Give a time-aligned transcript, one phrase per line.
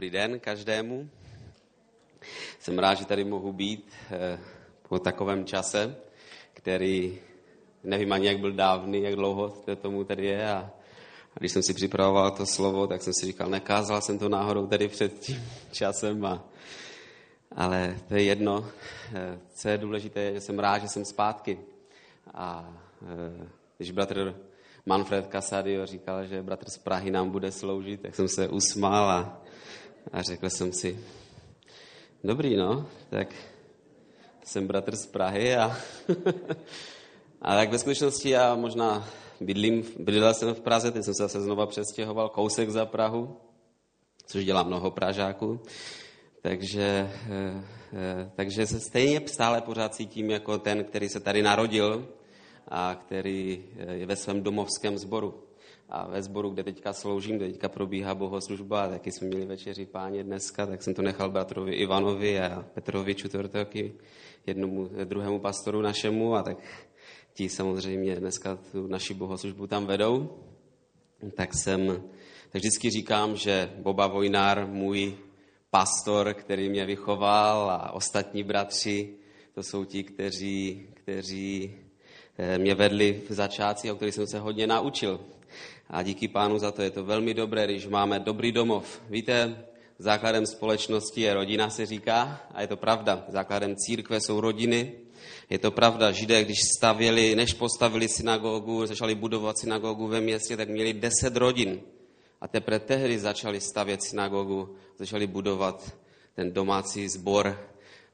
[0.00, 1.08] Dobrý den každému.
[2.58, 4.38] Jsem rád, že tady mohu být eh,
[4.88, 5.96] po takovém čase,
[6.52, 7.18] který
[7.84, 10.48] nevím ani, jak byl dávný, jak dlouho to tomu tady je.
[10.48, 10.70] A
[11.38, 14.88] když jsem si připravoval to slovo, tak jsem si říkal, nekázal jsem to náhodou tady
[14.88, 15.42] před tím
[15.72, 16.24] časem.
[16.24, 16.44] A,
[17.56, 18.68] ale to je jedno.
[19.14, 21.58] Eh, co je důležité, je, že jsem rád, že jsem zpátky.
[22.34, 24.36] A eh, když bratr
[24.86, 29.42] Manfred Casadio říkal, že bratr z Prahy nám bude sloužit, tak jsem se usmál a,
[30.12, 31.00] a řekl jsem si,
[32.24, 33.34] dobrý no, tak
[34.44, 35.76] jsem bratr z Prahy a,
[37.42, 39.08] a tak ve skutečnosti já možná
[39.40, 43.36] bydlím, bydlel jsem v Praze, teď jsem se zase znova přestěhoval kousek za Prahu,
[44.26, 45.60] což dělá mnoho Pražáků.
[46.42, 52.08] Takže, eh, eh, takže se stejně stále pořád cítím jako ten, který se tady narodil,
[52.68, 55.49] a který eh, je ve svém domovském sboru.
[55.90, 60.24] A ve sboru, kde teďka sloužím, kde teďka probíhá bohoslužba, taky jsme měli večeři páně
[60.24, 63.92] dneska, tak jsem to nechal bratrovi Ivanovi a Petrovi Čutvrtoky,
[64.46, 66.58] jednomu, druhému pastoru našemu, a tak
[67.34, 70.38] ti samozřejmě dneska tu naši bohoslužbu tam vedou.
[71.34, 72.02] Tak jsem,
[72.50, 75.14] tak vždycky říkám, že Boba Vojnár, můj
[75.70, 79.14] pastor, který mě vychoval a ostatní bratři,
[79.54, 81.74] to jsou ti, kteří, kteří
[82.42, 85.20] Eh, mě vedli v začátci, o kterých jsem se hodně naučil.
[85.92, 89.02] A díky pánu za to je to velmi dobré, když máme dobrý domov.
[89.08, 89.64] Víte,
[89.98, 93.24] základem společnosti je rodina, se říká, a je to pravda.
[93.28, 94.92] Základem církve jsou rodiny.
[95.50, 100.68] Je to pravda, židé, když stavěli, než postavili synagogu, začali budovat synagogu ve městě, tak
[100.68, 101.80] měli deset rodin.
[102.40, 105.96] A teprve tehdy začali stavět synagogu, začali budovat
[106.34, 107.68] ten domácí sbor.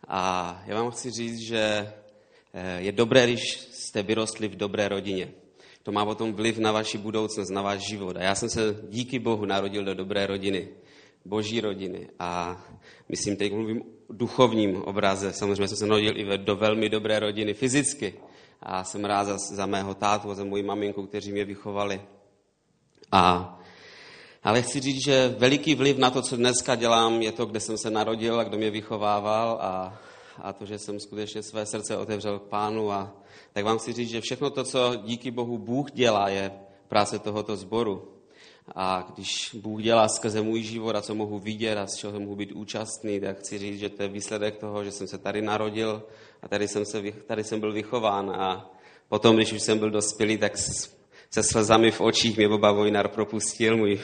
[0.08, 1.92] A já vám chci říct, že
[2.54, 5.32] eh, je dobré, když jste vyrostli v dobré rodině.
[5.86, 8.16] To má potom vliv na vaši budoucnost, na váš život.
[8.16, 10.68] A já jsem se díky Bohu narodil do dobré rodiny,
[11.24, 12.08] boží rodiny.
[12.18, 12.58] A
[13.08, 15.32] myslím, teď mluvím duchovním obraze.
[15.32, 18.14] Samozřejmě jsem se narodil i do velmi dobré rodiny fyzicky.
[18.62, 22.00] A jsem rád za, za mého tátu a za moji maminku, kteří mě vychovali.
[23.12, 23.58] A,
[24.42, 27.78] ale chci říct, že veliký vliv na to, co dneska dělám, je to, kde jsem
[27.78, 29.98] se narodil a kdo mě vychovával a,
[30.42, 33.16] a to, že jsem skutečně své srdce otevřel k pánu a
[33.52, 36.52] tak vám chci říct, že všechno to, co díky Bohu Bůh dělá, je
[36.88, 38.08] práce tohoto sboru.
[38.75, 42.36] A když Bůh dělá skrze můj život a co mohu vidět a z čeho mohu
[42.36, 46.02] být účastný, tak chci říct, že to je výsledek toho, že jsem se tady narodil
[46.42, 48.30] a tady jsem, se, tady jsem byl vychován.
[48.30, 48.70] A
[49.08, 50.52] potom, když už jsem byl dospělý, tak
[51.36, 54.00] se slzami v očích mě Boba Vojnar propustil, můj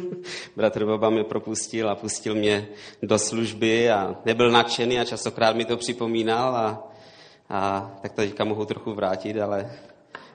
[0.56, 2.68] bratr Boba mě propustil a pustil mě
[3.02, 6.88] do služby a nebyl nadšený a častokrát mi to připomínal a
[7.50, 9.72] a tak to teďka mohu trochu vrátit, ale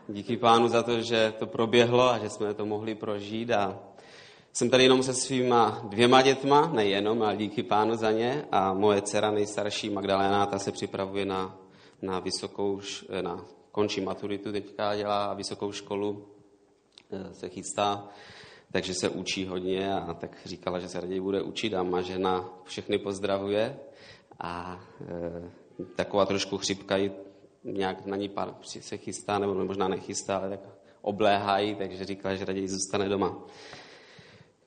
[0.08, 3.52] díky pánu za to, že to proběhlo a že jsme to mohli prožít.
[3.52, 3.80] A
[4.54, 8.46] jsem tady jenom se svýma dvěma dětma, nejenom, ale díky pánu za ně.
[8.52, 11.58] A moje dcera nejstarší Magdalena, ta se připravuje na,
[12.02, 12.82] na vysokou,
[13.22, 16.33] na, končí maturitu teďka, dělá vysokou školu,
[17.32, 18.08] se chystá,
[18.72, 22.50] takže se učí hodně a tak říkala, že se raději bude učit a má žena
[22.64, 23.80] všechny pozdravuje.
[24.40, 27.12] A e, taková trošku chřipka i
[27.64, 30.60] nějak na ní pár se chystá, nebo možná nechystá, ale tak
[31.02, 33.38] obléhají, takže říkala, že raději zůstane doma.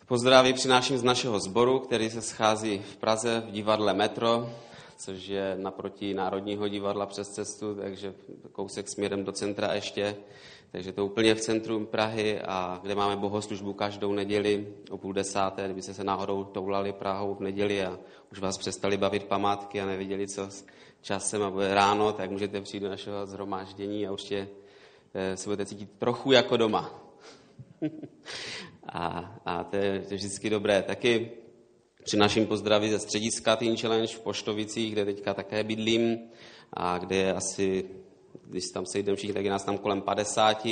[0.07, 4.51] Pozdraví přináším z našeho sboru, který se schází v Praze v divadle Metro,
[4.97, 8.15] což je naproti Národního divadla přes cestu, takže
[8.53, 10.17] kousek směrem do centra ještě.
[10.77, 15.65] Takže to úplně v centru Prahy a kde máme bohoslužbu každou neděli o půl desáté,
[15.65, 17.99] kdybyste se náhodou toulali Prahou v neděli a
[18.33, 20.49] už vás přestali bavit památky a neviděli, co
[21.01, 24.49] časem a bude ráno, tak můžete přijít do našeho zhromáždění a určitě
[25.15, 27.13] eh, se budete cítit trochu jako doma.
[28.93, 30.83] a, a to, je, to je vždycky dobré.
[30.83, 31.31] Taky
[32.05, 36.19] přináším pozdravy ze střediska Teen Challenge v Poštovicích, kde teďka také bydlím
[36.73, 37.85] a kde je asi,
[38.49, 40.67] když tam sejdeme všichni, tak je nás tam kolem 50,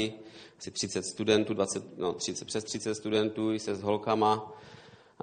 [0.59, 4.53] asi 30 studentů, 20, no, 30, přes 30 studentů se s holkama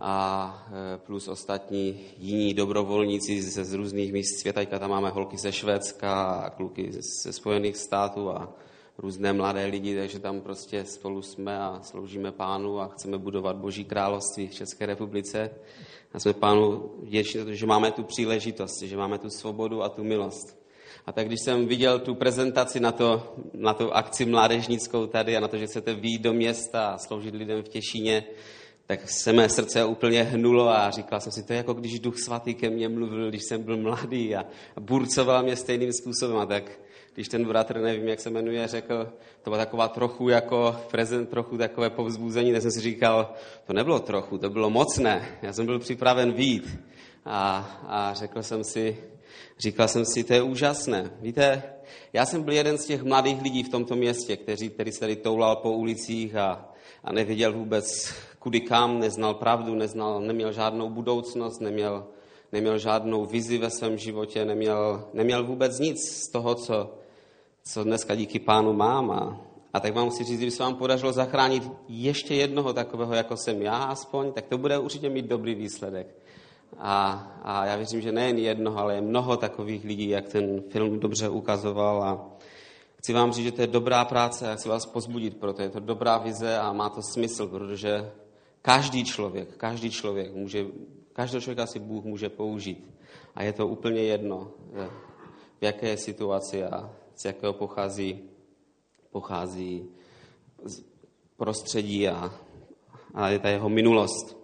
[0.02, 4.66] a e, plus ostatní jiní dobrovolníci ze z různých míst světa.
[4.66, 8.54] Tam máme holky ze Švédska a kluky ze Spojených států a
[8.98, 13.86] různé mladé lidi, takže tam prostě spolu jsme a sloužíme pánu a chceme budovat Boží
[13.86, 15.50] království v České republice.
[16.14, 20.61] A jsme pánu vděční že máme tu příležitost, že máme tu svobodu a tu milost.
[21.06, 25.40] A tak když jsem viděl tu prezentaci na, to, na tu akci mládežnickou tady a
[25.40, 28.24] na to, že chcete výjít do města a sloužit lidem v Těšíně,
[28.86, 32.20] tak se mé srdce úplně hnulo a říkal jsem si, to je jako když duch
[32.20, 34.46] svatý ke mně mluvil, když jsem byl mladý a
[34.80, 36.38] burcoval mě stejným způsobem.
[36.38, 36.80] A tak
[37.14, 41.58] když ten bratr, nevím, jak se jmenuje, řekl, to byla taková trochu jako prezent, trochu
[41.58, 43.34] takové povzbuzení, tak jsem si říkal,
[43.68, 45.38] to nebylo trochu, to bylo mocné.
[45.42, 46.80] Já jsem byl připraven vít.
[47.26, 48.98] A, a řekl jsem si,
[49.62, 51.12] říkal jsem si, to je úžasné.
[51.22, 51.64] Víte,
[52.14, 55.16] já jsem byl jeden z těch mladých lidí v tomto městě, který, který se tady
[55.16, 56.70] toulal po ulicích a,
[57.04, 62.08] a nevěděl vůbec kudy kam, neznal pravdu, neznal, neměl žádnou budoucnost, neměl,
[62.52, 66.94] neměl žádnou vizi ve svém životě, neměl, neměl vůbec nic z toho, co,
[67.64, 69.12] co dneska díky pánu mám.
[69.12, 69.42] A,
[69.74, 73.62] a tak vám musím říct, kdyby se vám podařilo zachránit ještě jednoho takového, jako jsem
[73.62, 76.21] já aspoň, tak to bude určitě mít dobrý výsledek.
[76.78, 81.00] A, a já věřím, že nejen jednoho, ale je mnoho takových lidí, jak ten film
[81.00, 82.04] dobře ukazoval.
[82.04, 82.32] A
[82.96, 85.80] chci vám říct, že to je dobrá práce a chci vás pozbudit, proto je to
[85.80, 88.12] dobrá vize a má to smysl, protože
[88.62, 90.66] každý člověk, každý člověk může,
[91.14, 92.90] každého člověka si Bůh může použít.
[93.36, 94.52] A je to úplně jedno,
[95.62, 98.20] v jaké situaci a z jakého pochází,
[99.12, 99.86] pochází
[101.38, 102.34] prostředí a,
[103.14, 104.41] a je ta jeho minulost.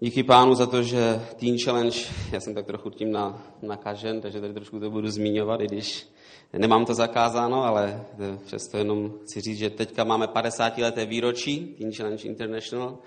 [0.00, 1.98] Díky pánu za to, že Teen Challenge,
[2.32, 6.08] já jsem tak trochu tím na, nakažen, takže tady trošku to budu zmiňovat, i když
[6.52, 8.06] nemám to zakázáno, ale
[8.44, 12.98] přesto jenom chci říct, že teďka máme 50 leté výročí Teen Challenge International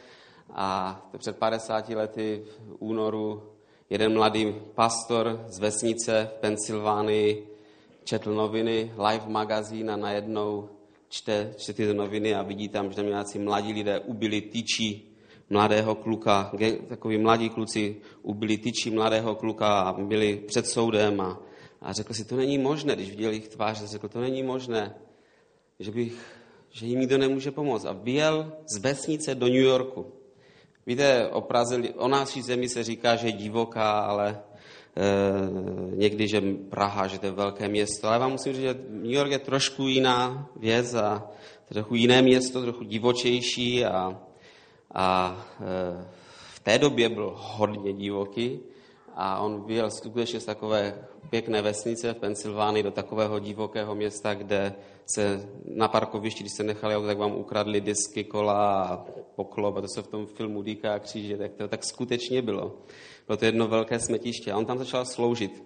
[0.54, 3.44] a před 50 lety v únoru
[3.90, 7.48] jeden mladý pastor z vesnice v Pensylvánii
[8.04, 10.70] četl noviny, live magazín a najednou
[11.10, 15.11] čte, čte ty noviny a vidí tam, že tam nějací mladí lidé ubili tyčí
[15.51, 16.51] mladého kluka,
[16.88, 21.39] takový mladí kluci ubili tyčí mladého kluka a byli před soudem a,
[21.81, 24.95] a řekl si, to není možné, když viděl jejich tvář, řekl, to není možné,
[25.80, 26.13] že, bych,
[26.69, 27.86] že jim nikdo nemůže pomoct.
[27.86, 30.06] A vyjel z vesnice do New Yorku.
[30.86, 34.39] Víte, o Praze, o naší zemi se říká, že je divoká, ale e,
[35.95, 38.07] někdy, že Praha, že to je velké město.
[38.07, 41.30] Ale vám musím říct, že New York je trošku jiná věc a
[41.65, 44.21] trochu jiné město, trochu divočejší a
[44.94, 46.06] a e,
[46.54, 48.60] v té době byl hodně divoký
[49.16, 54.74] a on vyjel skutečně z takové pěkné vesnice v Pensylvánii do takového divokého města, kde
[55.06, 59.06] se na parkovišti, když se nechali tak vám ukradli disky, kola a
[59.36, 62.78] poklop a to se v tom filmu dýká kříže, tak to tak skutečně bylo.
[63.28, 65.64] Bylo to jedno velké smetiště a on tam začal sloužit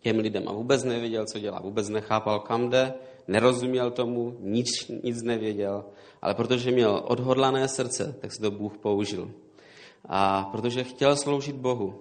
[0.00, 2.94] těm lidem a vůbec nevěděl, co dělá, vůbec nechápal, kam jde,
[3.28, 4.66] nerozuměl tomu, nic,
[5.02, 5.84] nic nevěděl,
[6.22, 9.30] ale protože měl odhodlané srdce, tak se to Bůh použil.
[10.04, 11.94] A protože chtěl sloužit Bohu.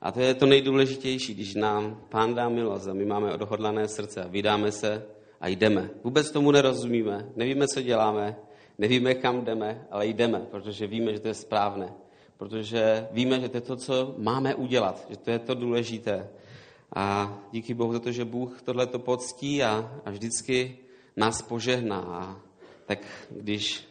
[0.00, 4.24] A to je to nejdůležitější, když nám Pán dá milost a my máme odhodlané srdce
[4.24, 5.04] a vydáme se
[5.40, 5.90] a jdeme.
[6.04, 8.36] Vůbec tomu nerozumíme, nevíme, co děláme,
[8.78, 11.92] nevíme, kam jdeme, ale jdeme, protože víme, že to je správné.
[12.36, 16.28] Protože víme, že to je to, co máme udělat, že to je to důležité.
[16.96, 20.78] A díky Bohu za to, že Bůh tohle to poctí a, a vždycky
[21.16, 22.00] nás požehná.
[22.00, 22.40] A
[22.86, 22.98] tak
[23.30, 23.84] když,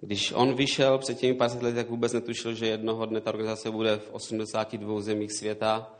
[0.00, 3.70] když on vyšel před těmi 50 lety, tak vůbec netušil, že jednoho dne ta organizace
[3.70, 5.94] bude v 82 zemích světa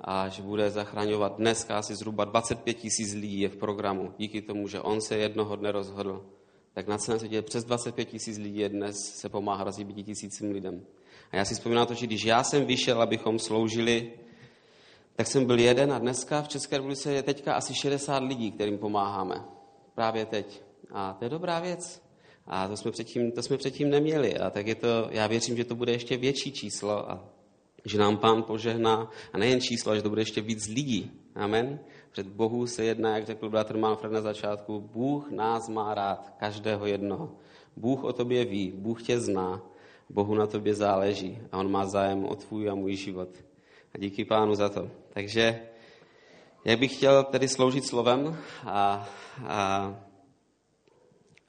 [0.00, 4.14] a že bude zachraňovat dneska asi zhruba 25 tisíc lidí je v programu.
[4.18, 6.26] Díky tomu, že on se jednoho dne rozhodl.
[6.74, 10.84] Tak na celém světě přes 25 tisíc lidí je dnes se pomáhá rozjíbit tisícím lidem.
[11.30, 14.12] A já si vzpomínám to, že když já jsem vyšel, abychom sloužili
[15.16, 18.78] tak jsem byl jeden a dneska v České republice je teďka asi 60 lidí, kterým
[18.78, 19.44] pomáháme.
[19.94, 20.62] Právě teď.
[20.92, 22.02] A to je dobrá věc.
[22.46, 24.38] A to jsme předtím, to jsme předtím neměli.
[24.38, 27.24] A tak je to, já věřím, že to bude ještě větší číslo a
[27.84, 29.10] že nám pán požehná.
[29.32, 31.10] A nejen číslo, ale že to bude ještě víc lidí.
[31.34, 31.80] Amen.
[32.12, 36.86] Před Bohu se jedná, jak řekl bratr Manfred na začátku, Bůh nás má rád, každého
[36.86, 37.32] jednoho.
[37.76, 39.62] Bůh o tobě ví, Bůh tě zná,
[40.10, 43.28] Bohu na tobě záleží a On má zájem o tvůj a můj život.
[43.94, 44.90] A díky pánu za to.
[45.16, 45.60] Takže
[46.64, 49.08] já bych chtěl tedy sloužit slovem a,
[49.46, 49.94] a,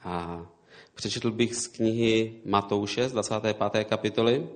[0.03, 0.45] a
[0.95, 3.57] přečetl bych z knihy Matouše z 25.
[3.83, 4.47] kapitoly.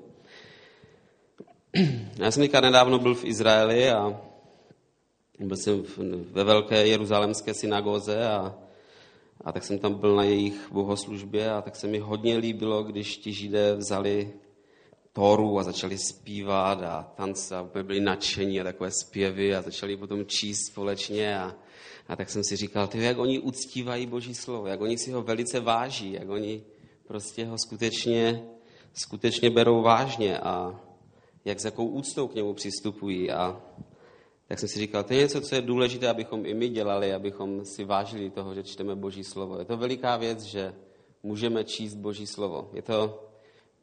[2.16, 4.22] Já jsem teďka nedávno byl v Izraeli a
[5.40, 5.84] byl jsem
[6.32, 8.56] ve velké jeruzalemské synagoze a,
[9.42, 13.18] a tak jsem tam byl na jejich bohoslužbě a tak se mi hodně líbilo, když
[13.18, 14.34] ti židé vzali
[15.14, 20.26] Toru a začali zpívat a tance a byli nadšení a takové zpěvy a začali potom
[20.26, 21.56] číst společně a,
[22.08, 25.22] a tak jsem si říkal, ty, jak oni uctívají Boží slovo, jak oni si ho
[25.22, 26.64] velice váží, jak oni
[27.08, 28.44] prostě ho skutečně,
[28.94, 30.80] skutečně berou vážně a
[31.46, 33.62] jak s jakou úctou k němu přistupují a
[34.48, 37.66] tak jsem si říkal, to je něco, co je důležité, abychom i my dělali, abychom
[37.66, 39.60] si vážili toho, že čteme Boží slovo.
[39.60, 40.74] Je to veliká věc, že
[41.24, 42.70] můžeme číst Boží slovo.
[42.74, 43.31] Je to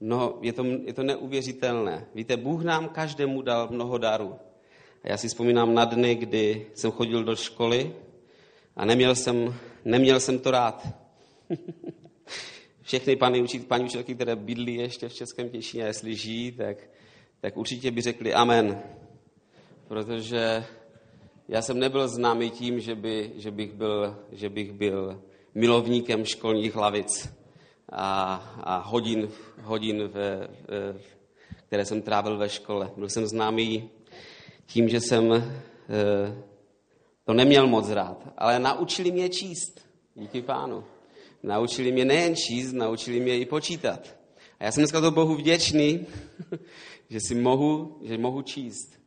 [0.01, 2.07] No, je to, je to neuvěřitelné.
[2.15, 4.35] Víte, Bůh nám každému dal mnoho darů.
[5.03, 7.95] A Já si vzpomínám na dny, kdy jsem chodil do školy
[8.77, 10.89] a neměl jsem, neměl jsem to rád.
[12.83, 16.77] Všechny paní, učit, paní učitelky, které bydlí ještě v Českém Těšíně, jestli žijí, tak,
[17.41, 18.83] tak určitě by řekli amen.
[19.89, 20.65] Protože
[21.49, 25.23] já jsem nebyl známý tím, že, by, že, bych, byl, že bych byl
[25.55, 27.38] milovníkem školních lavic
[27.93, 29.29] a, a hodin,
[29.63, 30.49] hodin ve, ve,
[31.67, 32.91] které jsem trávil ve škole.
[32.97, 33.91] Byl jsem známý
[34.67, 35.43] tím, že jsem e,
[37.25, 39.81] to neměl moc rád, ale naučili mě číst.
[40.15, 40.85] Díky pánu.
[41.43, 44.17] Naučili mě nejen číst, naučili mě i počítat.
[44.61, 46.07] A já jsem dneska to Bohu vděčný,
[47.11, 48.99] že si mohu, že mohu číst.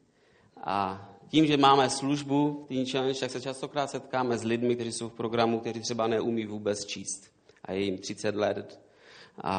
[0.63, 5.09] A tím, že máme službu Teen Challenge, tak se častokrát setkáme s lidmi, kteří jsou
[5.09, 7.30] v programu, kteří třeba neumí vůbec číst.
[7.65, 8.81] A je jim 30 let
[9.37, 9.53] a,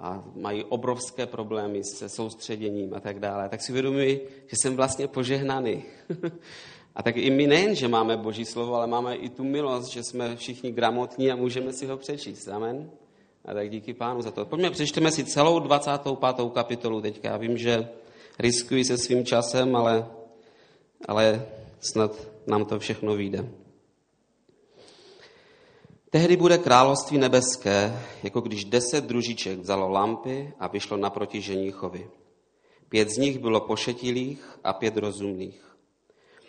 [0.00, 3.48] a mají obrovské problémy se soustředěním a tak dále.
[3.48, 5.84] Tak si uvědomuji, že jsem vlastně požehnaný.
[6.94, 10.02] a tak i my nejen, že máme Boží slovo, ale máme i tu milost, že
[10.02, 12.48] jsme všichni gramotní a můžeme si ho přečíst.
[12.48, 12.90] Amen.
[13.44, 14.44] A tak díky pánu za to.
[14.44, 16.52] Pojďme, přečteme si celou 25.
[16.52, 17.28] kapitolu teďka.
[17.28, 17.88] Já vím, že
[18.38, 20.06] riskuji se svým časem, ale,
[21.08, 21.46] ale
[21.80, 23.48] snad nám to všechno vyjde.
[26.10, 32.10] Tehdy bude království nebeské, jako když deset družiček vzalo lampy a vyšlo naproti ženíchovi.
[32.88, 35.76] Pět z nich bylo pošetilých a pět rozumných.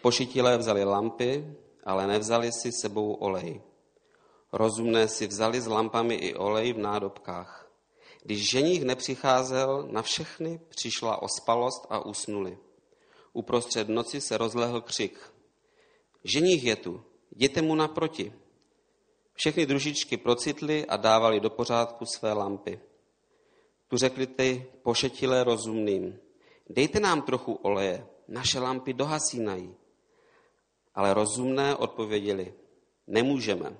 [0.01, 3.61] Pošetilé vzali lampy, ale nevzali si sebou olej.
[4.53, 7.71] Rozumné si vzali s lampami i olej v nádobkách.
[8.23, 12.57] Když ženích nepřicházel, na všechny přišla ospalost a usnuli.
[13.33, 15.19] Uprostřed noci se rozlehl křik.
[16.23, 17.03] Ženích je tu,
[17.35, 18.33] jděte mu naproti.
[19.39, 22.79] Všechny družičky procitly a dávali do pořádku své lampy.
[23.87, 26.19] Tu řekli ty pošetilé rozumným,
[26.69, 29.75] dejte nám trochu oleje, naše lampy dohasínají.
[30.95, 32.53] Ale rozumné odpověděli,
[33.07, 33.77] nemůžeme,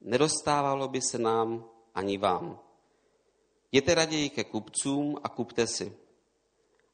[0.00, 1.64] nedostávalo by se nám
[1.94, 2.60] ani vám.
[3.72, 5.96] Jděte raději ke kupcům a kupte si.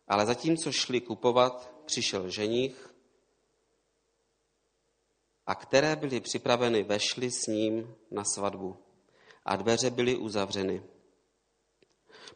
[0.08, 2.95] Ale zatímco šli kupovat, přišel ženich
[5.46, 8.76] a které byly připraveny, vešly s ním na svatbu
[9.44, 10.82] a dveře byly uzavřeny.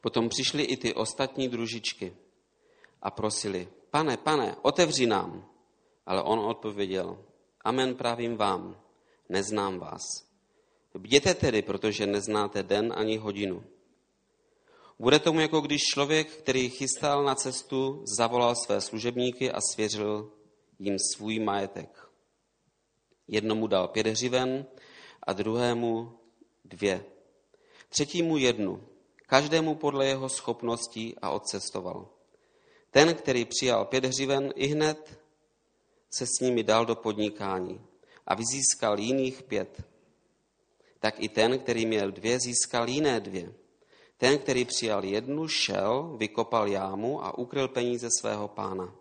[0.00, 2.16] Potom přišly i ty ostatní družičky
[3.02, 5.46] a prosili, pane, pane, otevři nám.
[6.06, 7.24] Ale on odpověděl,
[7.64, 8.80] amen právím vám,
[9.28, 10.00] neznám vás.
[10.94, 13.64] Bděte tedy, protože neznáte den ani hodinu.
[14.98, 20.32] Bude tomu, jako když člověk, který chystal na cestu, zavolal své služebníky a svěřil
[20.78, 22.09] jim svůj majetek.
[23.32, 24.66] Jednomu dal pět hřiven
[25.22, 26.12] a druhému
[26.64, 27.04] dvě.
[27.88, 28.84] Třetímu jednu,
[29.26, 32.08] každému podle jeho schopností a odcestoval.
[32.90, 35.20] Ten, který přijal pět hřiven, i hned
[36.10, 37.80] se s nimi dal do podnikání
[38.26, 39.82] a vyzískal jiných pět.
[40.98, 43.54] Tak i ten, který měl dvě, získal jiné dvě.
[44.16, 48.99] Ten, který přijal jednu, šel, vykopal jámu a ukryl peníze svého pána.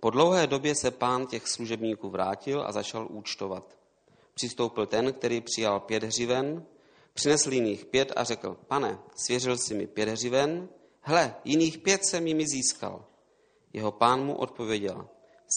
[0.00, 3.76] Po dlouhé době se pán těch služebníků vrátil a začal účtovat.
[4.34, 6.66] Přistoupil ten, který přijal pět hřiven,
[7.14, 10.68] přinesl jiných pět a řekl, pane, svěřil si mi pět hřiven,
[11.00, 13.04] hle, jiných pět jsem jimi získal.
[13.72, 15.08] Jeho pán mu odpověděl,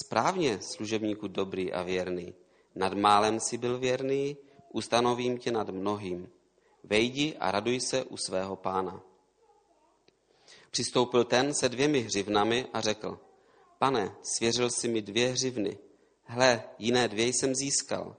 [0.03, 2.33] správně, služebníku dobrý a věrný,
[2.75, 4.37] nad málem si byl věrný,
[4.69, 6.29] ustanovím tě nad mnohým.
[6.83, 9.01] Vejdi a raduj se u svého pána.
[10.71, 13.19] Přistoupil ten se dvěmi hřivnami a řekl,
[13.79, 15.77] pane, svěřil si mi dvě hřivny,
[16.23, 18.15] hle, jiné dvě jsem získal.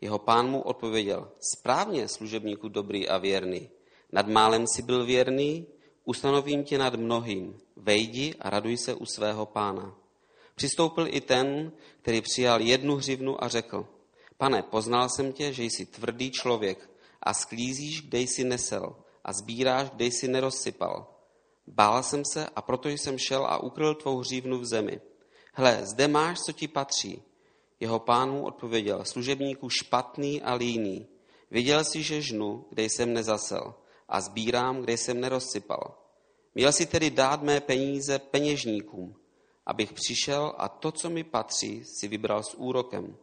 [0.00, 3.70] Jeho pán mu odpověděl, správně, služebníku dobrý a věrný.
[4.12, 5.66] Nad málem si byl věrný,
[6.04, 7.58] ustanovím tě nad mnohým.
[7.76, 9.94] Vejdi a raduj se u svého pána.
[10.54, 13.86] Přistoupil i ten, který přijal jednu hřivnu a řekl,
[14.36, 16.90] pane, poznal jsem tě, že jsi tvrdý člověk
[17.22, 21.11] a sklízíš, kde jsi nesel a sbíráš, kde jsi nerozsypal.
[21.74, 25.00] Bál jsem se a proto jsem šel a ukryl tvou hřívnu v zemi.
[25.52, 27.22] Hle, zde máš, co ti patří.
[27.80, 31.06] Jeho pán mu odpověděl, služebníku špatný a líný.
[31.50, 33.74] Viděl jsi, že žnu, kde jsem nezasel
[34.08, 35.94] a sbírám, kde jsem nerozsypal.
[36.54, 39.14] Měl si tedy dát mé peníze peněžníkům,
[39.66, 43.16] abych přišel a to, co mi patří, si vybral s úrokem.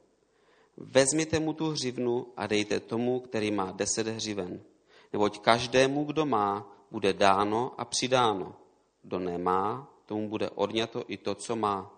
[0.78, 4.62] Vezměte mu tu hřivnu a dejte tomu, který má deset hřiven.
[5.14, 8.56] Neboť každému, kdo má, bude dáno a přidáno.
[9.02, 11.92] Kdo nemá, tomu bude odňato i to, co má.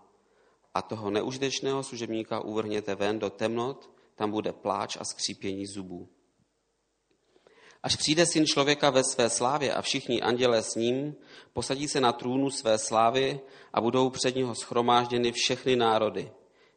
[0.74, 6.08] A toho neužitečného služebníka uvrhněte ven do temnot, tam bude pláč a skřípění zubů.
[7.82, 11.14] Až přijde syn člověka ve své slávě a všichni andělé s ním,
[11.52, 13.40] posadí se na trůnu své slávy
[13.72, 16.32] a budou před něho schromážděny všechny národy.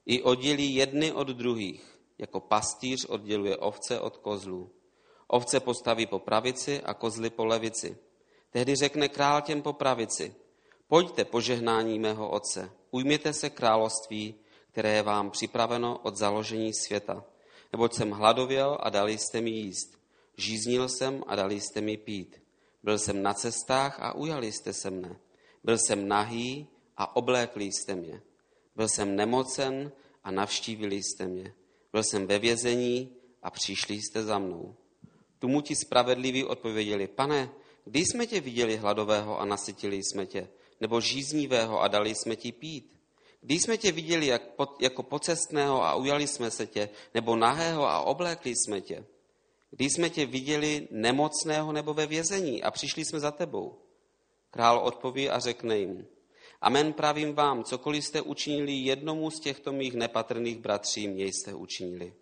[0.05, 4.71] I oddělí jedny od druhých, jako pastýř odděluje ovce od kozlů.
[5.27, 7.97] Ovce postaví po pravici a kozly po levici.
[8.49, 10.35] Tehdy řekne král těm po pravici,
[10.87, 14.35] pojďte požehnání mého otce, ujměte se království,
[14.71, 17.23] které je vám připraveno od založení světa.
[17.73, 19.97] Neboť jsem hladověl a dali jste mi jíst.
[20.37, 22.41] Žíznil jsem a dali jste mi pít.
[22.83, 25.19] Byl jsem na cestách a ujali jste se mne.
[25.63, 26.67] Byl jsem nahý
[26.97, 28.21] a oblékli jste mě.
[28.75, 29.91] Byl jsem nemocen
[30.23, 31.53] a navštívili jste mě.
[31.91, 34.75] Byl jsem ve vězení a přišli jste za mnou.
[35.39, 37.49] Tomu ti spravedliví odpověděli, pane,
[37.85, 40.47] kdy jsme tě viděli hladového a nasytili jsme tě,
[40.81, 42.95] nebo žíznivého a dali jsme ti pít?
[43.41, 44.41] Kdy jsme tě viděli jak,
[44.79, 49.05] jako pocestného a ujali jsme se tě, nebo nahého a oblékli jsme tě?
[49.71, 53.81] Kdy jsme tě viděli nemocného nebo ve vězení a přišli jsme za tebou?
[54.51, 56.07] Král odpoví a řekne jim,
[56.61, 62.13] Amen pravím vám, cokoliv jste učinili jednomu z těchto mých nepatrných bratří, mě jste učinili.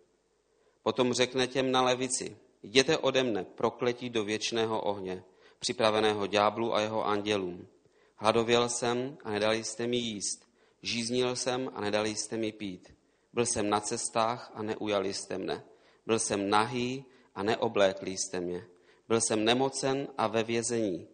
[0.84, 5.24] Potom řekne těm na levici, jděte ode mne, prokletí do věčného ohně,
[5.60, 7.67] připraveného ďáblu a jeho andělům.
[8.15, 10.48] Hladověl jsem a nedali jste mi jíst.
[10.82, 12.93] Žíznil jsem a nedali jste mi pít.
[13.34, 15.63] Byl jsem na cestách a neujali jste mne.
[16.05, 17.05] Byl jsem nahý
[17.36, 18.65] a neoblékli jste mě.
[19.08, 21.08] Byl jsem nemocen a ve vězení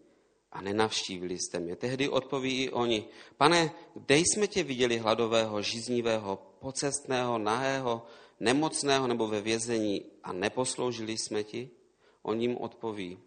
[0.51, 1.75] a nenavštívili jste mě.
[1.75, 3.05] Tehdy odpoví i oni,
[3.37, 8.05] pane, kde jsme tě viděli hladového, žíznivého, pocestného, nahého,
[8.39, 11.69] nemocného nebo ve vězení a neposloužili jsme ti?
[12.21, 13.19] On jim odpoví,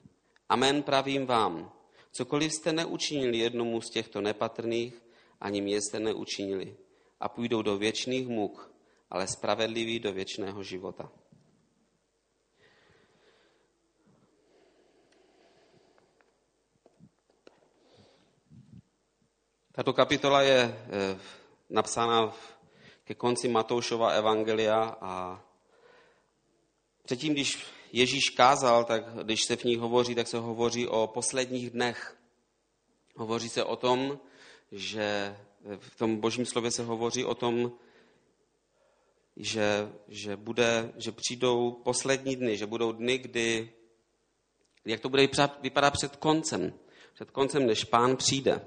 [0.49, 1.73] amen pravím vám,
[2.13, 5.03] cokoliv jste neučinili jednomu z těchto nepatrných,
[5.41, 6.77] ani mě jste neučinili.
[7.21, 8.73] A půjdou do věčných muk,
[9.11, 11.13] ale spravedliví do věčného života.
[19.73, 21.19] Tato kapitola je eh,
[21.71, 22.35] napsána
[23.05, 25.43] ke konci Matoušova evangelia a
[27.03, 27.59] předtím, když
[27.93, 32.17] Ježíš kázal, tak když se v ní hovoří, tak se hovoří o posledních dnech.
[33.17, 34.19] Hovoří se o tom,
[34.73, 35.37] že
[35.79, 37.73] v tom božím slově se hovoří o tom,
[39.37, 43.73] že, že, bude, že přijdou poslední dny, že budou dny, kdy,
[44.85, 45.29] jak to bude
[45.61, 46.75] vypadat před koncem,
[47.15, 48.67] před koncem, než pán přijde.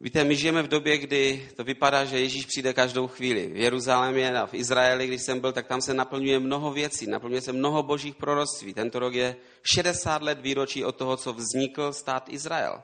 [0.00, 3.46] Víte, my žijeme v době, kdy to vypadá, že Ježíš přijde každou chvíli.
[3.46, 7.40] V Jeruzalémě a v Izraeli, když jsem byl, tak tam se naplňuje mnoho věcí, naplňuje
[7.40, 8.74] se mnoho božích proroctví.
[8.74, 9.36] Tento rok je
[9.72, 12.82] 60 let výročí od toho, co vznikl stát Izrael.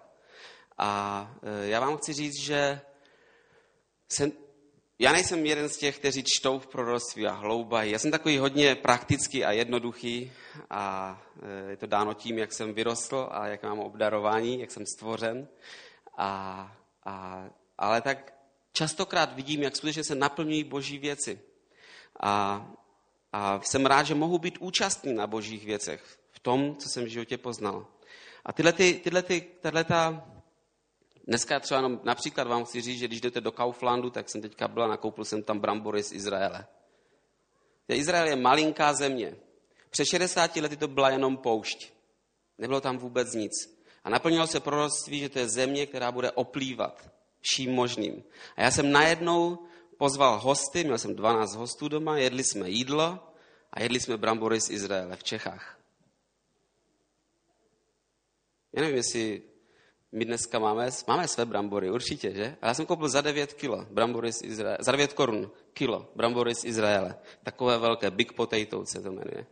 [0.78, 2.80] A e, já vám chci říct, že
[4.08, 4.32] jsem,
[4.98, 7.92] já nejsem jeden z těch, kteří čtou v proroctví a hloubají.
[7.92, 10.32] Já jsem takový hodně praktický a jednoduchý
[10.70, 14.86] a e, je to dáno tím, jak jsem vyrostl a jak mám obdarování, jak jsem
[14.86, 15.48] stvořen.
[16.18, 17.44] A, a,
[17.78, 18.34] ale tak
[18.72, 21.40] častokrát vidím, jak skutečně se naplňují boží věci.
[22.20, 22.66] A,
[23.32, 27.08] a jsem rád, že mohu být účastný na božích věcech, v tom, co jsem v
[27.08, 27.86] životě poznal.
[28.44, 30.24] A tyhle, ty, tyhle, ty, tahle ta
[31.26, 34.68] Dneska třeba jenom, například vám chci říct, že když jdete do Kauflandu, tak jsem teďka
[34.68, 36.66] byla, nakoupil jsem tam brambory z Izraele.
[37.88, 39.36] Izrael je malinká země.
[39.90, 41.92] Před 60 lety to byla jenom poušť.
[42.58, 43.52] Nebylo tam vůbec nic.
[44.04, 47.10] A naplnilo se proroctví, že to je země, která bude oplývat
[47.40, 48.24] vším možným.
[48.56, 49.58] A já jsem najednou
[49.98, 53.18] pozval hosty, měl jsem 12 hostů doma, jedli jsme jídlo
[53.72, 55.78] a jedli jsme brambory z Izraele v Čechách.
[58.72, 59.42] Já nevím, jestli
[60.12, 62.56] my dneska máme, máme své brambory, určitě, že?
[62.62, 66.54] A já jsem koupil za 9 kilo brambory z Izraele, za 9 korun kilo brambory
[66.54, 67.18] z Izraele.
[67.42, 69.46] Takové velké, big potato se to jmenuje.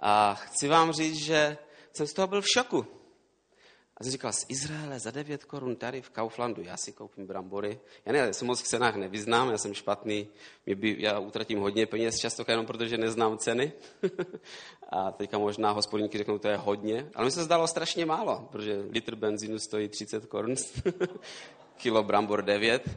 [0.00, 1.58] A chci vám říct, že
[1.92, 2.99] jsem z toho byl v šoku.
[4.00, 7.80] A jsem říkal, z Izraele za 9 korun tady v Kauflandu, já si koupím brambory.
[8.06, 10.28] Já ne, já se moc v cenách nevyznám, já jsem špatný,
[10.66, 13.72] mě by, já utratím hodně peněz často jenom protože neznám ceny.
[14.88, 18.84] a teďka možná hospodníky řeknou, to je hodně, ale mi se zdalo strašně málo, protože
[18.90, 20.54] litr benzínu stojí 30 korun,
[21.76, 22.90] kilo brambor 9,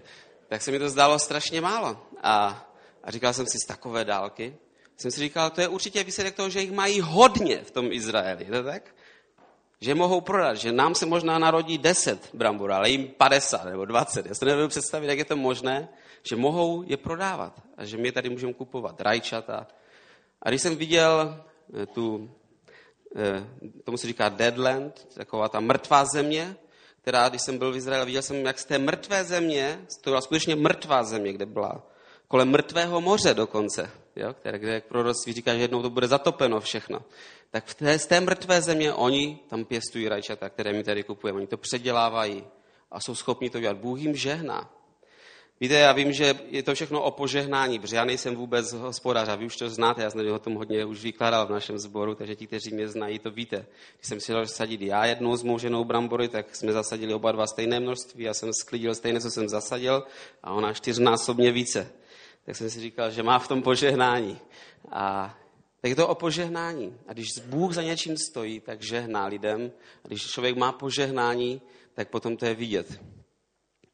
[0.47, 1.97] tak se mi to zdalo strašně málo.
[2.21, 2.67] A,
[3.03, 4.55] a říkal jsem si z takové dálky,
[4.97, 8.45] jsem si říkal, to je určitě výsledek toho, že jich mají hodně v tom Izraeli,
[8.45, 8.95] je to tak?
[9.83, 14.25] Že mohou prodat, že nám se možná narodí 10 brambor, ale jim 50 nebo 20.
[14.25, 15.89] Já si nevím představit, jak je to možné,
[16.23, 19.67] že mohou je prodávat a že my tady můžeme kupovat rajčata.
[20.41, 21.43] A když jsem viděl
[21.81, 22.31] eh, tu,
[23.15, 23.43] eh,
[23.83, 26.55] tomu se říká deadland, taková ta mrtvá země,
[27.01, 30.21] která, když jsem byl v Izraeli, viděl jsem, jak z té mrtvé země, to byla
[30.21, 31.87] skutečně mrtvá země, kde byla
[32.27, 37.01] kolem mrtvého moře dokonce, jo, které, kde proroctví říká, že jednou to bude zatopeno všechno
[37.53, 41.37] tak v té, z té mrtvé země oni tam pěstují rajčata, které my tady kupujeme.
[41.37, 42.43] Oni to předělávají
[42.91, 43.77] a jsou schopni to dělat.
[43.77, 44.69] Bůh jim žehná.
[45.59, 49.35] Víte, já vím, že je to všechno o požehnání, protože já nejsem vůbec hospodář a
[49.35, 52.35] vy už to znáte, já jsem o tom hodně už vykládal v našem sboru, takže
[52.35, 53.65] ti, kteří mě znají, to víte.
[53.97, 57.31] Když jsem si dal zasadit já jednou s mou ženou brambory, tak jsme zasadili oba
[57.31, 60.03] dva stejné množství, já jsem sklidil stejné, co jsem zasadil
[60.43, 61.91] a ona čtyřnásobně více.
[62.45, 64.39] Tak jsem si říkal, že má v tom požehnání.
[64.91, 65.37] A
[65.83, 66.97] tak je to o požehnání.
[67.07, 69.71] A když Bůh za něčím stojí, tak žehná lidem.
[70.05, 71.61] A když člověk má požehnání,
[71.93, 73.01] tak potom to je vidět.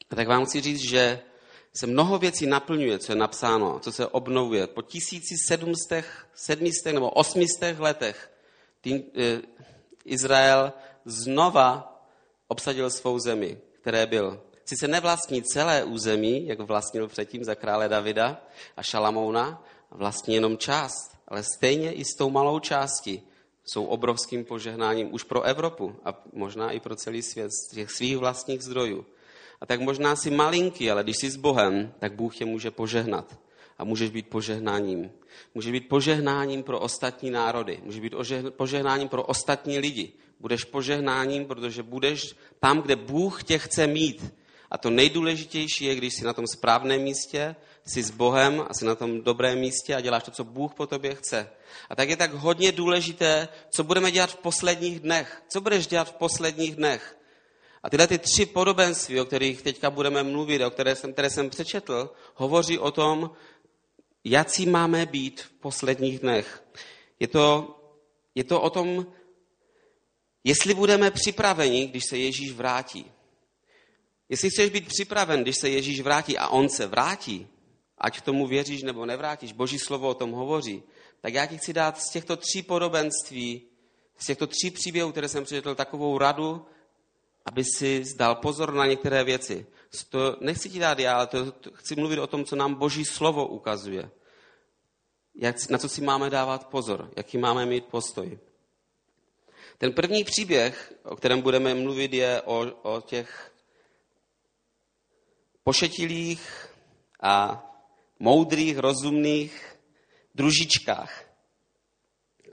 [0.10, 1.20] A tak vám chci říct, že
[1.74, 4.68] se mnoho věcí naplňuje, co je napsáno, co se obnovuje.
[4.68, 8.32] Po 1700, 700 nebo 800 letech
[8.82, 9.42] tým, e,
[10.06, 10.74] Izrael
[11.06, 12.02] znova
[12.48, 14.42] obsadil svou zemi, které byl.
[14.66, 18.42] Sice nevlastní celé území, jak vlastnil předtím za krále Davida
[18.78, 23.22] a Šalamouna, vlastní jenom část, ale stejně i s tou malou částí
[23.66, 28.18] jsou obrovským požehnáním už pro Evropu a možná i pro celý svět z těch svých
[28.18, 29.06] vlastních zdrojů.
[29.62, 33.40] A tak možná si malinký, ale když jsi s Bohem, tak Bůh tě může požehnat.
[33.78, 35.12] A můžeš být požehnáním.
[35.56, 37.80] Může být požehnáním pro ostatní národy.
[37.84, 38.14] Může být
[38.50, 40.14] požehnáním pro ostatní lidi.
[40.40, 44.34] Budeš požehnáním, protože budeš tam, kde Bůh tě chce mít.
[44.72, 47.56] A to nejdůležitější je, když jsi na tom správném místě,
[47.90, 50.88] jsi s Bohem a jsi na tom dobrém místě a děláš to, co Bůh po
[50.88, 51.50] tobě chce.
[51.90, 55.44] A tak je tak hodně důležité, co budeme dělat v posledních dnech.
[55.50, 57.18] Co budeš dělat v posledních dnech?
[57.84, 61.50] A tyhle ty tři podobenství, o kterých teďka budeme mluvit, o které jsem, které jsem
[61.50, 63.32] přečetl, hovoří o tom,
[64.24, 66.64] jaký máme být v posledních dnech.
[67.20, 67.76] Je to,
[68.36, 69.06] je to o tom,
[70.44, 73.12] jestli budeme připraveni, když se Ježíš vrátí.
[74.30, 77.48] Jestli chceš být připraven, když se Ježíš vrátí a on se vrátí,
[78.00, 80.84] ať k tomu věříš nebo nevrátíš, Boží slovo o tom hovoří,
[81.22, 83.62] tak já ti chci dát z těchto tří podobenství,
[84.18, 86.66] z těchto tří příběhů, které jsem přečetl, takovou radu,
[87.46, 89.66] aby si zdal pozor na některé věci.
[90.10, 93.48] To nechci ti dát já, ale to, chci mluvit o tom, co nám Boží slovo
[93.48, 94.10] ukazuje.
[95.36, 98.40] Jak, na co si máme dávat pozor, jaký máme mít postoj.
[99.78, 103.52] Ten první příběh, o kterém budeme mluvit, je o, o těch
[105.64, 106.70] pošetilých
[107.22, 107.66] a
[108.20, 109.80] moudrých, rozumných
[110.36, 111.24] družičkách,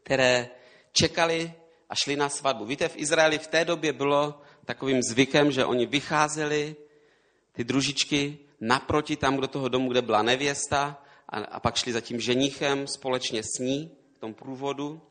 [0.02, 0.48] které
[0.92, 1.52] čekali
[1.88, 2.64] a šli na svatbu.
[2.64, 6.76] Víte, v Izraeli v té době bylo takovým zvykem, že oni vycházeli,
[7.52, 12.00] ty družičky, naproti tam do toho domu, kde byla nevěsta, a, a pak šli za
[12.00, 15.02] tím ženichem společně s ní v tom průvodu.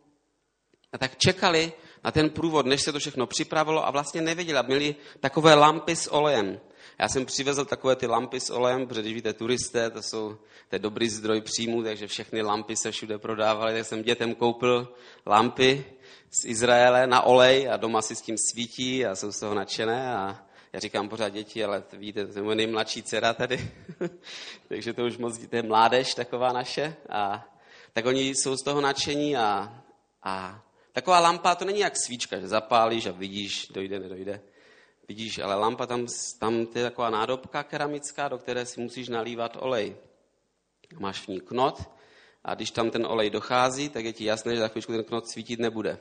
[0.94, 4.60] A tak čekali na ten průvod, než se to všechno připravilo a vlastně nevěděli.
[4.68, 6.60] Měli takové lampy s olejem.
[7.00, 10.38] Já jsem přivezl takové ty lampy s olejem, protože když víte, turisté, to jsou
[10.70, 14.94] to je dobrý zdroj příjmu, takže všechny lampy se všude prodávaly, tak jsem dětem koupil
[15.26, 15.86] lampy
[16.32, 20.16] z Izraele na olej a doma si s tím svítí a jsou z toho nadšené
[20.16, 23.72] a já říkám pořád děti, ale víte, to je moje nejmladší dcera tady,
[24.68, 27.48] takže to už moc, to je mládež taková naše a
[27.94, 29.82] tak oni jsou z toho nadšení a,
[30.24, 34.42] a taková lampa to není jak svíčka, že zapálíš a vidíš, dojde, nedojde.
[35.08, 36.08] Vidíš, ale lampa tam,
[36.40, 39.96] tam je taková nádobka keramická, do které si musíš nalívat olej.
[41.00, 41.90] Máš v ní knot
[42.44, 45.28] a když tam ten olej dochází, tak je ti jasné, že za chvíličku ten knot
[45.28, 45.98] svítit nebude.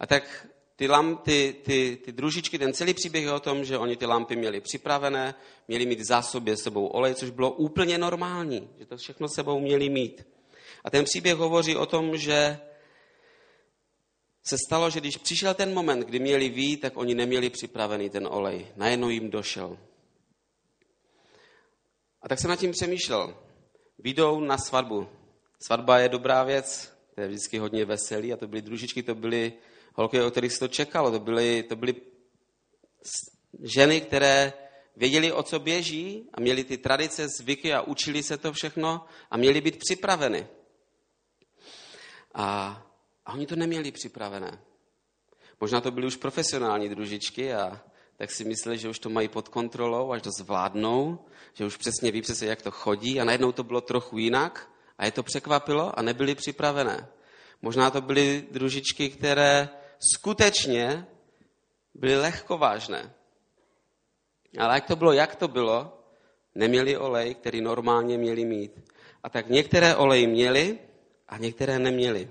[0.00, 3.78] A tak ty, lamp, ty, ty, ty družičky, ten celý příběh je o tom, že
[3.78, 5.34] oni ty lampy měli připravené,
[5.68, 9.88] měli mít v zásobě sebou olej, což bylo úplně normální, že to všechno sebou měli
[9.88, 10.26] mít.
[10.84, 12.58] A ten příběh hovoří o tom, že
[14.48, 18.26] se stalo, že když přišel ten moment, kdy měli vít, tak oni neměli připravený ten
[18.30, 18.66] olej.
[18.76, 19.78] Najednou jim došel.
[22.22, 23.36] A tak jsem nad tím přemýšlel.
[23.98, 25.08] Výjdou na svatbu.
[25.60, 29.52] Svatba je dobrá věc, to je vždycky hodně veselý a to byly družičky, to byly
[29.94, 31.10] holky, o kterých se to čekalo.
[31.10, 31.94] To byly, to byly
[33.62, 34.52] ženy, které
[34.96, 39.36] věděli, o co běží a měli ty tradice, zvyky a učili se to všechno a
[39.36, 40.46] měli být připraveny.
[42.34, 42.85] A
[43.26, 44.58] a oni to neměli připravené.
[45.60, 47.80] Možná to byly už profesionální družičky a
[48.16, 51.18] tak si mysleli, že už to mají pod kontrolou, až to zvládnou,
[51.54, 55.04] že už přesně ví přesně, jak to chodí a najednou to bylo trochu jinak a
[55.04, 57.08] je to překvapilo a nebyly připravené.
[57.62, 59.68] Možná to byly družičky, které
[60.14, 61.06] skutečně
[61.94, 63.12] byly lehkovážné.
[64.58, 66.02] Ale jak to bylo, jak to bylo,
[66.54, 68.92] neměli olej, který normálně měli mít.
[69.22, 70.78] A tak některé olej měli
[71.28, 72.30] a některé neměli.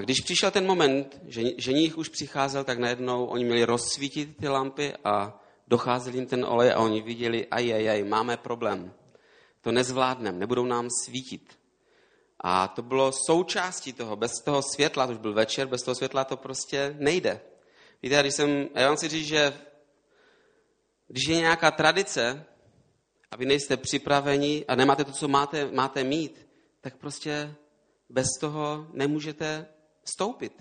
[0.00, 4.48] A když přišel ten moment, že ženích už přicházel, tak najednou oni měli rozsvítit ty
[4.48, 8.92] lampy a docházel jim ten olej a oni viděli, aj, máme problém.
[9.60, 11.58] To nezvládneme, nebudou nám svítit.
[12.40, 14.16] A to bylo součástí toho.
[14.16, 17.40] Bez toho světla, to už byl večer, bez toho světla to prostě nejde.
[18.02, 19.52] Víte, když jsem, já vám si říct, že
[21.08, 22.46] když je nějaká tradice,
[23.30, 26.48] a vy nejste připraveni a nemáte to, co máte, máte mít,
[26.80, 27.54] tak prostě
[28.08, 29.66] bez toho nemůžete
[30.10, 30.52] vstoupit.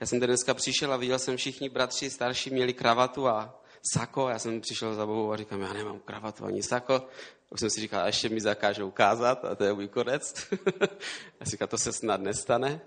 [0.00, 4.28] Já jsem tady dneska přišel a viděl jsem všichni bratři starší měli kravatu a sako.
[4.28, 7.02] Já jsem přišel za Bohu a říkám, já nemám kravatu ani sako.
[7.50, 10.46] Už jsem si říkal, a ještě mi zakážou ukázat a to je můj konec.
[11.40, 12.80] já říkal, to se snad nestane.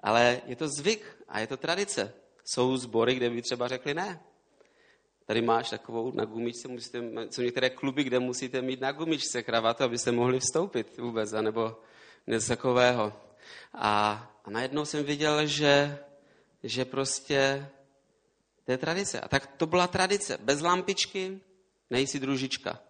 [0.00, 2.12] Ale je to zvyk a je to tradice.
[2.44, 4.20] Jsou sbory, kde by třeba řekli ne.
[5.26, 9.84] Tady máš takovou na gumičce, musíte, jsou některé kluby, kde musíte mít na gumičce kravatu,
[9.84, 11.76] abyste mohli vstoupit vůbec, anebo
[12.26, 13.27] něco takového.
[13.72, 14.12] A,
[14.44, 15.98] a najednou jsem viděl, že,
[16.62, 17.68] že prostě
[18.64, 19.20] to je tradice.
[19.20, 20.38] A tak to byla tradice.
[20.40, 21.40] Bez lampičky
[21.90, 22.80] nejsi družička.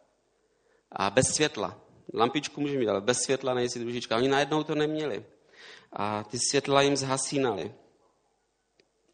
[0.92, 1.80] A bez světla.
[2.14, 4.16] Lampičku můžeme mít, ale bez světla nejsi družička.
[4.16, 5.24] Oni najednou to neměli.
[5.92, 7.74] A ty světla jim zhasínaly.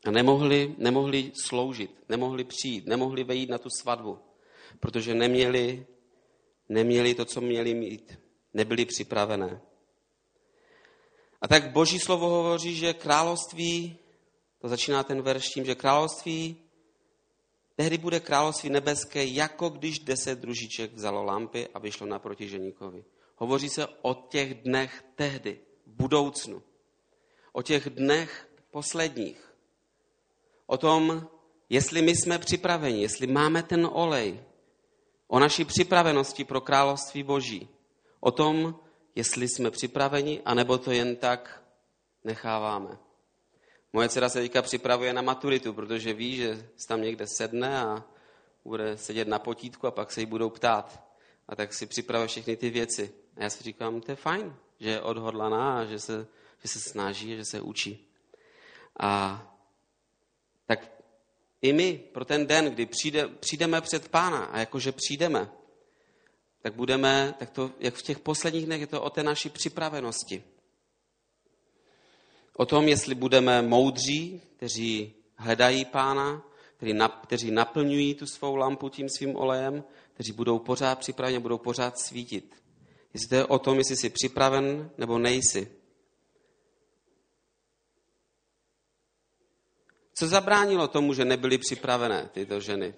[0.05, 4.19] A nemohli, nemohli sloužit, nemohli přijít, nemohli vejít na tu svatbu,
[4.81, 5.87] protože neměli,
[6.69, 8.19] neměli to, co měli mít.
[8.55, 9.61] Nebyli připravené.
[11.45, 13.99] A tak Boží slovo hovoří, že království,
[14.59, 16.57] to začíná ten verš tím, že království,
[17.77, 23.05] tehdy bude království nebeské, jako když deset družiček vzalo lampy a vyšlo naproti ženíkovi.
[23.37, 26.63] Hovoří se o těch dnech tehdy, v budoucnu.
[27.53, 29.55] O těch dnech posledních.
[30.67, 31.29] O tom,
[31.69, 34.41] jestli my jsme připraveni, jestli máme ten olej.
[35.29, 37.69] O naší připravenosti pro království Boží.
[38.21, 38.81] O tom,
[39.15, 41.63] jestli jsme připraveni, anebo to jen tak
[42.25, 42.99] necháváme.
[43.93, 48.05] Moje dcera se teďka připravuje na maturitu, protože ví, že se tam někde sedne a
[48.65, 51.03] bude sedět na potítku a pak se jí budou ptát.
[51.49, 53.13] A tak si připravuje všechny ty věci.
[53.37, 56.27] A já si říkám, to je fajn, že je odhodlaná a že se,
[56.63, 58.09] že se snaží, že se učí.
[59.01, 59.43] A
[60.67, 60.91] tak
[61.63, 65.51] i my pro ten den, kdy přijde, přijdeme před pána a jakože přijdeme,
[66.65, 70.45] tak budeme, tak to, jak v těch posledních dnech, je to o té naší připravenosti.
[72.57, 76.43] O tom, jestli budeme moudří, kteří hledají pána,
[76.77, 81.59] kteří, na, kteří naplňují tu svou lampu tím svým olejem, kteří budou pořád připraveni, budou
[81.59, 82.55] pořád svítit.
[83.15, 85.73] Jestli to je o tom, jestli jsi připraven nebo nejsi.
[90.15, 92.95] Co zabránilo tomu, že nebyly připravené tyto ženy?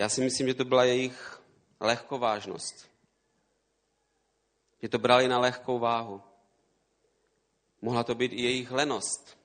[0.00, 1.42] Já si myslím, že to byla jejich
[1.80, 2.90] lehkovážnost.
[4.82, 6.22] Že to brali na lehkou váhu.
[7.82, 9.38] Mohla to být i jejich lenost.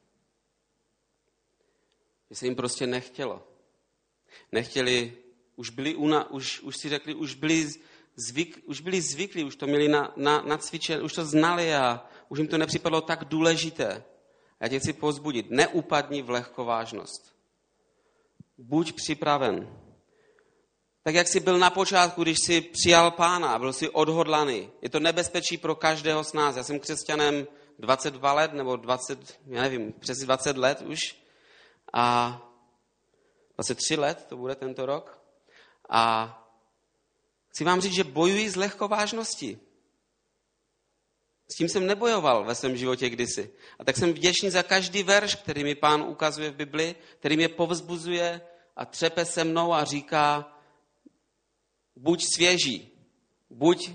[2.30, 3.48] Že se jim prostě nechtělo.
[4.52, 5.18] Nechtěli,
[5.56, 7.68] už byli, una, už, už si řekli, už byli,
[8.16, 12.40] zvyk, už byli zvyklí, už to měli na, na, nacvičené, už to znali a už
[12.40, 14.04] jim to nepřipadlo tak důležité.
[14.60, 17.36] Já tě chci pozbudit, neupadni v lehkovážnost.
[18.58, 19.85] Buď připraven.
[21.06, 24.72] Tak jak jsi byl na počátku, když jsi přijal pána a byl jsi odhodlaný.
[24.82, 26.56] Je to nebezpečí pro každého z nás.
[26.56, 27.48] Já jsem křesťanem
[27.80, 31.00] 22 let, nebo 20, já nevím, přes 20 let už.
[31.94, 32.42] A
[33.56, 35.20] 23 let to bude tento rok.
[35.90, 36.34] A
[37.50, 39.60] chci vám říct, že bojuji s lehkovážností.
[41.52, 43.54] S tím jsem nebojoval ve svém životě kdysi.
[43.80, 47.50] A tak jsem vděčný za každý verš, který mi pán ukazuje v Bibli, který mě
[47.50, 48.42] povzbuzuje
[48.76, 50.55] a třepe se mnou a říká,
[51.96, 52.92] buď svěží,
[53.50, 53.92] buď,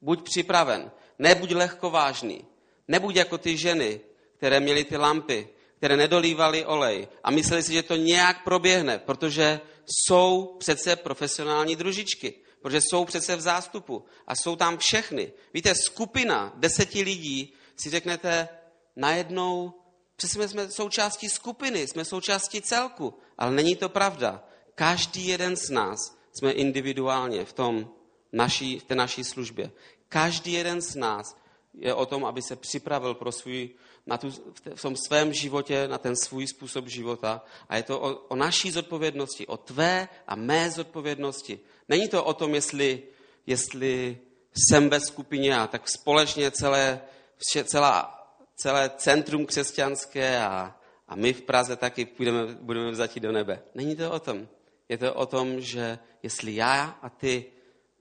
[0.00, 2.44] buď připraven, nebuď lehkovážný,
[2.88, 4.00] nebuď jako ty ženy,
[4.36, 9.60] které měly ty lampy, které nedolívaly olej a mysleli si, že to nějak proběhne, protože
[9.86, 15.32] jsou přece profesionální družičky, protože jsou přece v zástupu a jsou tam všechny.
[15.54, 18.48] Víte, skupina deseti lidí si řeknete
[18.96, 19.72] najednou,
[20.16, 24.44] přece jsme součástí skupiny, jsme součástí celku, ale není to pravda.
[24.74, 25.98] Každý jeden z nás
[26.34, 27.90] jsme individuálně v, tom
[28.32, 29.70] naší, v té naší službě.
[30.08, 31.36] Každý jeden z nás
[31.74, 33.70] je o tom, aby se připravil pro svůj,
[34.06, 34.30] na tu,
[34.74, 37.44] v tom svém životě, na ten svůj způsob života.
[37.68, 41.60] A je to o, o naší zodpovědnosti, o tvé a mé zodpovědnosti.
[41.88, 43.02] Není to o tom, jestli,
[43.46, 44.18] jestli
[44.54, 47.00] jsem ve skupině a tak společně celé,
[47.36, 48.24] vše, celá,
[48.56, 50.76] celé centrum křesťanské a,
[51.08, 53.62] a my v Praze taky půjdeme, budeme vzati do nebe.
[53.74, 54.48] Není to o tom.
[54.88, 57.44] Je to o tom, že jestli já a ty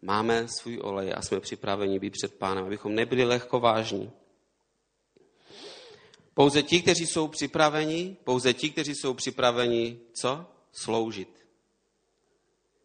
[0.02, 4.12] máme svůj olej a jsme připraveni být před pánem, abychom nebyli lehkovážní.
[6.34, 10.46] Pouze ti, kteří jsou připraveni, pouze ti, kteří jsou připraveni, co?
[10.72, 11.48] Sloužit.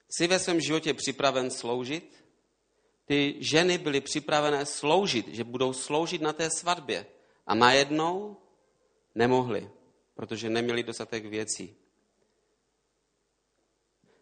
[0.08, 2.24] Jsi ve svém životě připraven sloužit?
[3.04, 7.06] Ty ženy byly připravené sloužit, že budou sloužit na té svatbě.
[7.46, 8.36] A najednou
[9.14, 9.70] nemohli,
[10.14, 11.77] protože neměli dostatek věcí.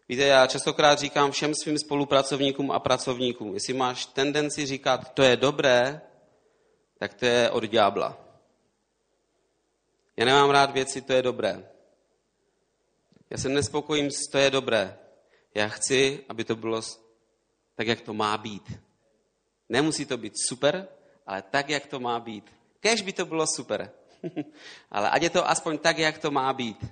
[0.09, 5.37] Víte, já častokrát říkám všem svým spolupracovníkům a pracovníkům, jestli máš tendenci říkat, to je
[5.37, 6.01] dobré,
[6.97, 8.17] tak to je od ďábla.
[10.17, 11.69] Já nemám rád věci, to je dobré.
[13.29, 14.97] Já se nespokojím s to je dobré.
[15.55, 16.81] Já chci, aby to bylo
[17.75, 18.79] tak, jak to má být.
[19.69, 20.87] Nemusí to být super,
[21.25, 22.51] ale tak, jak to má být.
[22.79, 23.91] Kež by to bylo super.
[24.91, 26.85] ale ať je to aspoň tak, jak to má být.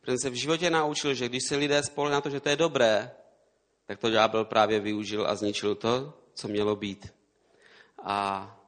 [0.00, 2.56] Protože se v životě naučil, že když se lidé spolehli na to, že to je
[2.56, 3.10] dobré,
[3.86, 7.14] tak to ďábel právě využil a zničil to, co mělo být.
[8.02, 8.60] A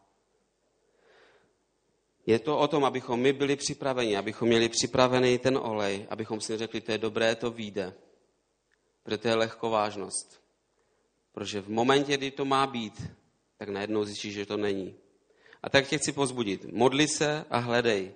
[2.27, 6.59] je to o tom, abychom my byli připraveni, abychom měli připravený ten olej, abychom si
[6.59, 7.95] řekli, to je dobré, to vyjde.
[9.03, 10.43] Protože to je lehkovážnost.
[11.33, 13.03] Protože v momentě, kdy to má být,
[13.59, 14.95] tak najednou zjistíš, že to není.
[15.63, 16.65] A tak tě chci pozbudit.
[16.73, 18.15] Modli se a hledej.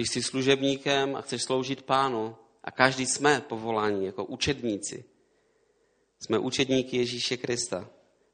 [0.00, 5.04] Když jsi služebníkem a chceš sloužit pánu, a každý jsme povoláni jako učedníci,
[6.18, 7.90] jsme učedníky Ježíše Krista,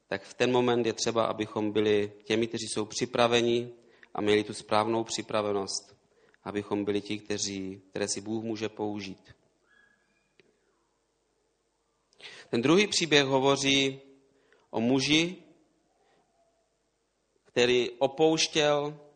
[0.07, 3.69] tak v ten moment je třeba, abychom byli těmi, kteří jsou připraveni
[4.13, 5.95] a měli tu správnou připravenost,
[6.43, 9.35] abychom byli ti, kteří, které si Bůh může použít.
[12.49, 13.99] Ten druhý příběh hovoří
[14.69, 15.35] o muži,
[17.45, 19.06] který opouštěl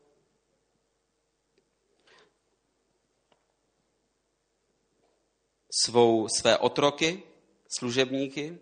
[5.86, 7.24] svou, své otroky,
[7.68, 8.60] služebníky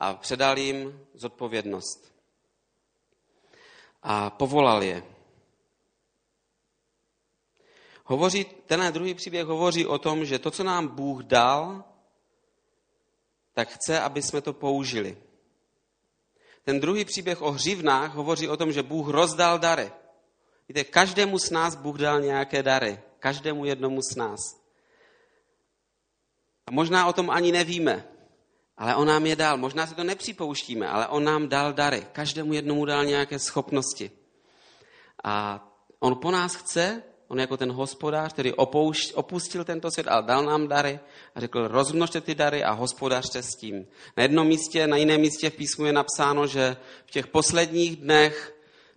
[0.00, 2.14] a předal jim zodpovědnost.
[4.02, 5.02] A povolal je.
[8.04, 11.84] Hovoří, tenhle druhý příběh hovoří o tom, že to, co nám Bůh dal,
[13.52, 15.18] tak chce, aby jsme to použili.
[16.64, 19.92] Ten druhý příběh o hřivnách hovoří o tom, že Bůh rozdal dary.
[20.68, 23.00] Víte, každému z nás Bůh dal nějaké dary.
[23.18, 24.63] Každému jednomu z nás.
[26.66, 28.04] A možná o tom ani nevíme,
[28.76, 29.56] ale on nám je dal.
[29.56, 32.06] Možná se to nepřipouštíme, ale on nám dal dary.
[32.12, 34.10] Každému jednomu dal nějaké schopnosti.
[35.24, 35.64] A
[35.98, 40.44] on po nás chce, On jako ten hospodář, který opoušť, opustil tento svět, ale dal
[40.44, 41.00] nám dary
[41.34, 43.86] a řekl, rozmnožte ty dary a hospodařte s tím.
[44.16, 48.54] Na jednom místě, na jiném místě v písmu je napsáno, že v těch posledních dnech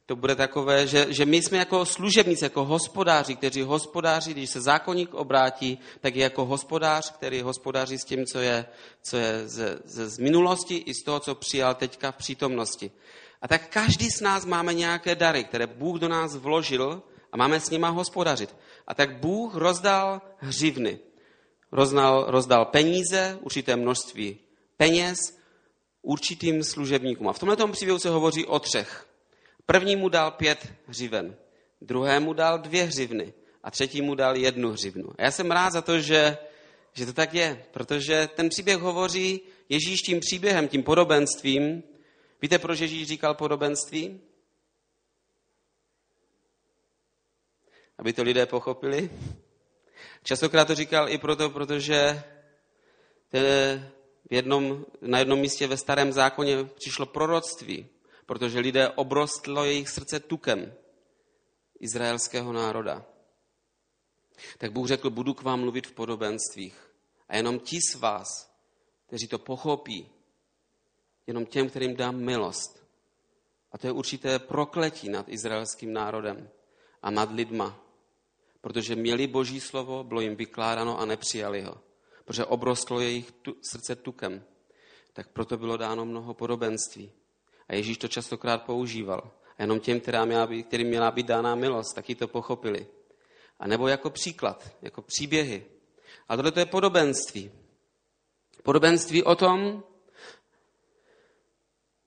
[0.08, 4.62] to bude takové, že, že my jsme jako služebníci, jako hospodáři, kteří hospodáří, když se
[4.62, 8.66] zákonník obrátí, tak je jako hospodář, který hospodáří s tím, co je,
[9.04, 12.92] co je z, z, z minulosti i z toho, co přijal teďka v přítomnosti.
[13.42, 17.60] A tak každý z nás máme nějaké dary, které Bůh do nás vložil, a máme
[17.60, 18.56] s nima hospodařit.
[18.88, 21.00] A tak Bůh rozdal hřivny.
[21.72, 24.40] Rozdal, rozdal peníze, určité množství
[24.78, 25.38] peněz
[26.02, 27.28] určitým služebníkům.
[27.28, 29.07] A v tomto příběhu se hovoří o třech.
[29.68, 31.36] Prvnímu dal pět hřiven,
[31.82, 35.10] druhému dal dvě hřivny a třetímu dal jednu hřivnu.
[35.18, 36.38] A já jsem rád za to, že,
[36.94, 41.84] že to tak je, protože ten příběh hovoří Ježíš tím příběhem, tím podobenstvím.
[42.42, 44.22] Víte, proč Ježíš říkal podobenství?
[47.98, 49.10] aby to lidé pochopili.
[50.24, 52.24] Častokrát to říkal i proto, protože
[53.34, 57.88] v jednom, na jednom místě ve starém zákoně přišlo proroctví,
[58.28, 60.74] protože lidé obrostlo jejich srdce tukem
[61.80, 63.06] izraelského národa.
[64.58, 66.94] Tak Bůh řekl, budu k vám mluvit v podobenstvích.
[67.30, 68.28] A jenom ti z vás,
[69.08, 70.10] kteří to pochopí,
[71.28, 72.84] jenom těm, kterým dám milost.
[73.72, 76.50] A to je určité prokletí nad izraelským národem
[77.02, 77.80] a nad lidma,
[78.62, 81.82] protože měli boží slovo, bylo jim vykládáno a nepřijali ho.
[82.26, 84.44] Protože obrostlo jejich tu, srdce tukem.
[85.14, 87.12] Tak proto bylo dáno mnoho podobenství.
[87.70, 89.32] A Ježíš to častokrát používal.
[89.58, 92.88] A jenom těm, která měla být, kterým měla být dána milost, taky to pochopili.
[93.60, 95.66] A nebo jako příklad, jako příběhy.
[96.30, 97.52] A tohle to je podobenství.
[98.64, 99.84] Podobenství o tom,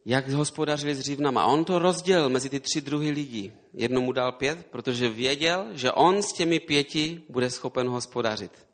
[0.05, 1.43] jak hospodařili s dřívnama.
[1.43, 3.53] A on to rozdělil mezi ty tři druhy lidí.
[3.73, 8.67] Jednomu dal pět, protože věděl, že on s těmi pěti bude schopen hospodařit.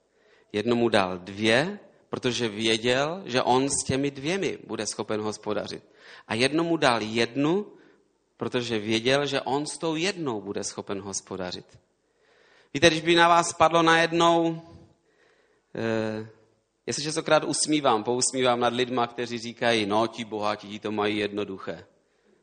[0.52, 5.84] Jednomu dal dvě, protože věděl, že on s těmi dvěmi bude schopen hospodařit.
[6.28, 7.66] A jednomu dal jednu,
[8.36, 11.78] protože věděl, že on s tou jednou bude schopen hospodařit.
[12.74, 14.62] Víte, když by na vás spadlo najednou
[15.74, 16.28] eh,
[16.86, 21.18] já se častokrát usmívám, pousmívám nad lidma, kteří říkají, no ti bohatí, ti to mají
[21.18, 21.86] jednoduché.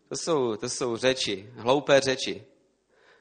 [0.10, 2.44] To jsou, to jsou řeči, hloupé řeči.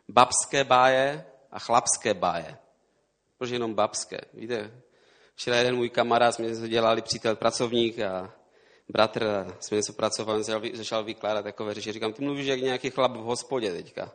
[0.09, 2.59] Babské báje a chlapské báje.
[3.39, 4.19] Proč jenom babské?
[4.35, 4.83] Víte,
[5.43, 8.35] včera jeden můj kamarád, jsme něco dělali přítel, pracovník a
[8.89, 11.93] bratr, a jsme něco pracovali, začal vykládat takové řeči.
[11.93, 14.13] Říkám, ty mluvíš jak nějaký chlap v hospodě teďka.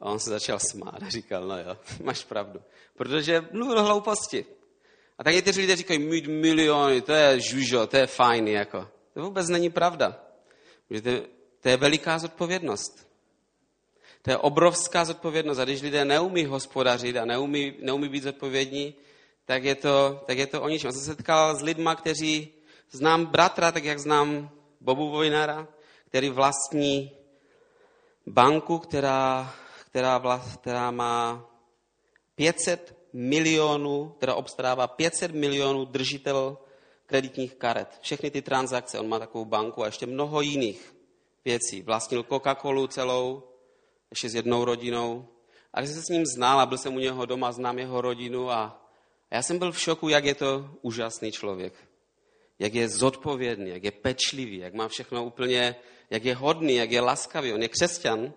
[0.00, 2.60] A on se začal smát a říkal, no jo, máš pravdu.
[2.96, 4.46] Protože mluvil hlouposti.
[5.18, 8.88] A tak někteří lidé říkají, mít miliony, to je žužo, to je fajn, jako.
[9.14, 10.20] To vůbec není pravda.
[10.90, 11.10] Že to,
[11.60, 13.08] to je veliká zodpovědnost.
[14.22, 15.58] To je obrovská zodpovědnost.
[15.58, 18.94] A když lidé neumí hospodařit a neumí, neumí být zodpovědní,
[19.46, 20.88] tak je to, tak je to o ničem.
[20.88, 22.48] Já jsem se setkal s lidma, kteří
[22.90, 25.68] znám bratra, tak jak znám Bobu Vojnara,
[26.06, 27.10] který vlastní
[28.26, 29.54] banku, která,
[29.90, 31.46] která, vlast, která má
[32.34, 36.58] 500 milionů, která obstarává 500 milionů držitel
[37.06, 37.98] kreditních karet.
[38.00, 40.94] Všechny ty transakce, on má takovou banku a ještě mnoho jiných
[41.44, 41.82] věcí.
[41.82, 43.42] Vlastnil Coca-Colu celou,
[44.10, 45.28] ještě s jednou rodinou.
[45.74, 48.00] A když jsem se s ním znal a byl jsem u něho doma, znám jeho
[48.00, 48.85] rodinu a,
[49.30, 51.74] a já jsem byl v šoku, jak je to úžasný člověk.
[52.58, 55.76] Jak je zodpovědný, jak je pečlivý, jak má všechno úplně,
[56.10, 57.52] jak je hodný, jak je laskavý.
[57.52, 58.32] On je křesťan.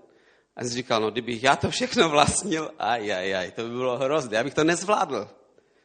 [0.56, 3.98] A jsem říkal, no kdybych já to všechno vlastnil, aj, aj, aj, to by bylo
[3.98, 4.38] hrozné.
[4.38, 5.30] Já bych to nezvládl.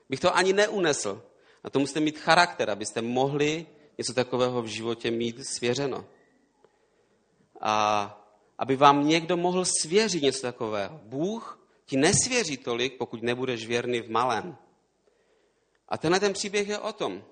[0.08, 1.22] Bych to ani neunesl.
[1.64, 3.66] A to musíte mít charakter, abyste mohli
[3.98, 6.04] něco takového v životě mít svěřeno.
[7.60, 8.20] A
[8.58, 11.00] aby vám někdo mohl svěřit něco takového.
[11.04, 14.56] Bůh ti nesvěří tolik, pokud nebudeš věrný v malém.
[15.94, 17.24] A tenhle ten příběh je o tom,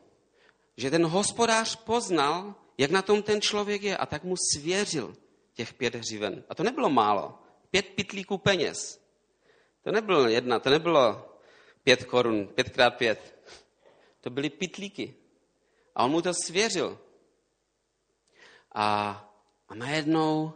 [0.76, 5.16] že ten hospodář poznal, jak na tom ten člověk je a tak mu svěřil
[5.54, 6.44] těch pět hřiven.
[6.48, 7.38] A to nebylo málo.
[7.70, 9.02] Pět pitlíků peněz.
[9.82, 11.28] To nebylo jedna, to nebylo
[11.82, 13.38] pět korun, pětkrát pět.
[14.20, 15.14] To byly pitlíky.
[15.94, 16.98] A on mu to svěřil.
[18.72, 18.84] A,
[19.68, 20.52] a najednou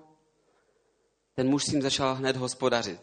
[1.35, 3.01] ten muž s tím začal hned hospodařit.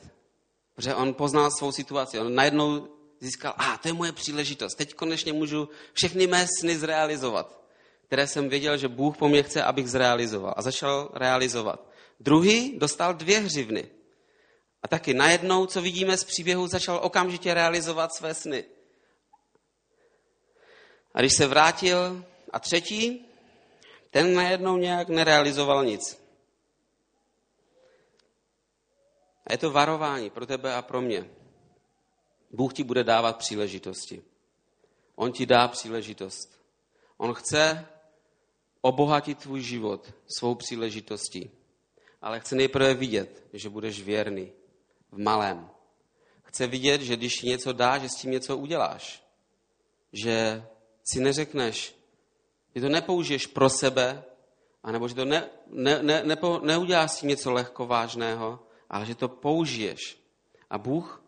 [0.76, 2.20] Protože on poznal svou situaci.
[2.20, 4.76] On najednou získal, a ah, to je moje příležitost.
[4.76, 7.62] Teď konečně můžu všechny mé sny zrealizovat,
[8.08, 10.54] které jsem věděl, že Bůh po mně chce, abych zrealizoval.
[10.58, 11.80] A začal realizovat.
[12.20, 13.88] Druhý dostal dvě hřivny.
[14.84, 18.64] A taky najednou, co vidíme z příběhu, začal okamžitě realizovat své sny.
[21.14, 23.26] A když se vrátil, a třetí,
[24.10, 26.20] ten najednou nějak nerealizoval nic.
[29.48, 31.43] A je to varování pro tebe a pro mě.
[32.54, 34.24] Bůh ti bude dávat příležitosti.
[35.16, 36.60] On ti dá příležitost.
[37.18, 37.88] On chce
[38.82, 41.52] obohatit tvůj život svou příležitostí.
[42.22, 44.52] Ale chce nejprve vidět, že budeš věrný
[45.12, 45.70] v malém.
[46.44, 49.24] Chce vidět, že když ti něco dá, že s tím něco uděláš.
[50.14, 50.66] Že
[51.04, 51.96] si neřekneš,
[52.76, 54.24] že to nepoužiješ pro sebe,
[54.84, 59.16] anebo že to ne, ne, ne, ne, neuděláš s tím něco lehko vážného, ale že
[59.16, 60.18] to použiješ.
[60.70, 61.24] A Bůh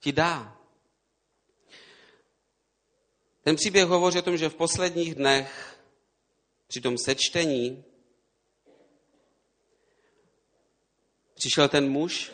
[0.00, 0.57] ti dá.
[3.48, 5.78] Ten příběh hovoří o tom, že v posledních dnech
[6.66, 7.84] při tom sečtení
[11.34, 12.32] přišel ten muž,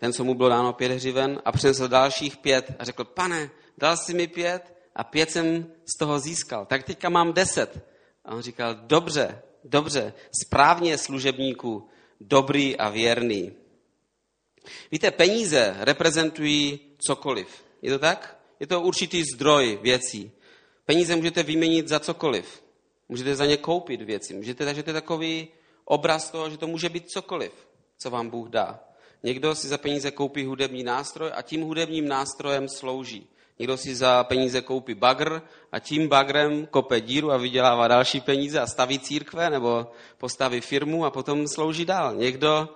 [0.00, 3.96] ten, co mu bylo dáno pět hřiven, a přinesl dalších pět a řekl, pane, dal
[3.96, 7.86] jsi mi pět a pět jsem z toho získal, tak teďka mám deset.
[8.24, 10.12] A on říkal, dobře, dobře,
[10.44, 11.88] správně služebníků,
[12.20, 13.52] dobrý a věrný.
[14.92, 17.64] Víte, peníze reprezentují cokoliv.
[17.82, 18.38] Je to tak?
[18.60, 20.32] Je to určitý zdroj věcí.
[20.86, 22.62] Peníze můžete vyměnit za cokoliv.
[23.08, 24.34] Můžete za ně koupit věci.
[24.34, 25.48] Můžete, takže to je takový
[25.84, 27.52] obraz toho, že to může být cokoliv,
[27.98, 28.80] co vám Bůh dá.
[29.22, 33.26] Někdo si za peníze koupí hudební nástroj a tím hudebním nástrojem slouží.
[33.58, 38.60] Někdo si za peníze koupí bagr a tím bagrem kope díru a vydělává další peníze
[38.60, 39.86] a staví církve nebo
[40.18, 42.14] postaví firmu a potom slouží dál.
[42.14, 42.68] Někdo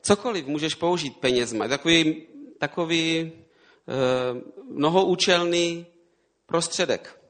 [0.00, 1.68] cokoliv můžeš použít penězma.
[1.68, 2.22] Takový,
[2.58, 3.32] takový e,
[4.70, 5.86] mnohoúčelný
[6.46, 7.21] prostředek.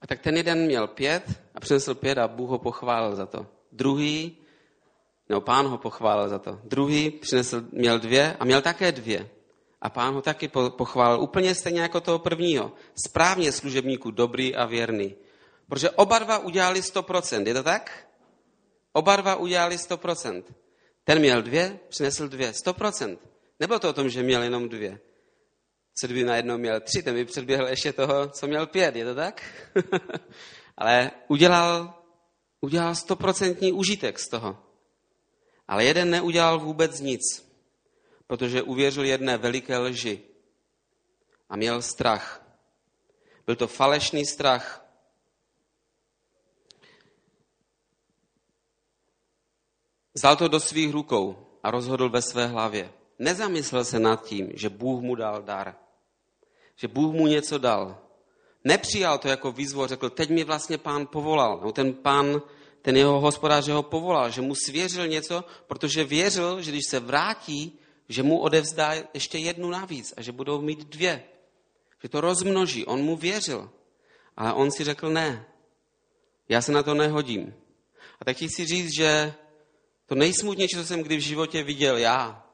[0.00, 1.24] A tak ten jeden měl pět
[1.54, 3.46] a přinesl pět a Bůh ho pochválil za to.
[3.72, 4.36] Druhý,
[5.28, 6.60] nebo pán ho pochválil za to.
[6.64, 9.28] Druhý přinesl, měl dvě a měl také dvě.
[9.82, 12.72] A pán ho taky pochválil úplně stejně jako toho prvního.
[13.06, 15.14] Správně služebníku dobrý a věrný.
[15.68, 18.08] Protože oba dva udělali 100%, je to tak?
[18.92, 20.42] Oba dva udělali 100%.
[21.04, 22.50] Ten měl dvě, přinesl dvě.
[22.50, 23.18] 100%.
[23.60, 25.00] Nebylo to o tom, že měl jenom dvě.
[25.94, 29.14] Co kdyby najednou měl tři, ten by předběhl ještě toho, co měl pět, je to
[29.14, 29.44] tak?
[30.76, 31.94] Ale udělal,
[32.60, 34.58] udělal stoprocentní užitek z toho.
[35.68, 37.20] Ale jeden neudělal vůbec nic,
[38.26, 40.22] protože uvěřil jedné veliké lži
[41.48, 42.46] a měl strach.
[43.46, 44.86] Byl to falešný strach.
[50.14, 52.99] Vzal to do svých rukou a rozhodl ve své hlavě.
[53.20, 55.76] Nezamyslel se nad tím, že Bůh mu dal dar.
[56.76, 57.98] Že Bůh mu něco dal.
[58.64, 61.60] Nepřijal to jako výzvu řekl, teď mi vlastně pán povolal.
[61.64, 62.42] No ten pán,
[62.82, 67.78] ten jeho hospodář ho povolal, že mu svěřil něco, protože věřil, že když se vrátí,
[68.08, 71.24] že mu odevzdá ještě jednu navíc a že budou mít dvě.
[72.02, 72.86] že to rozmnoží.
[72.86, 73.70] On mu věřil,
[74.36, 75.44] ale on si řekl ne.
[76.48, 77.54] Já se na to nehodím.
[78.20, 79.34] A tak ti chci říct, že
[80.06, 82.49] to nejsmutnější, co jsem kdy v životě viděl já,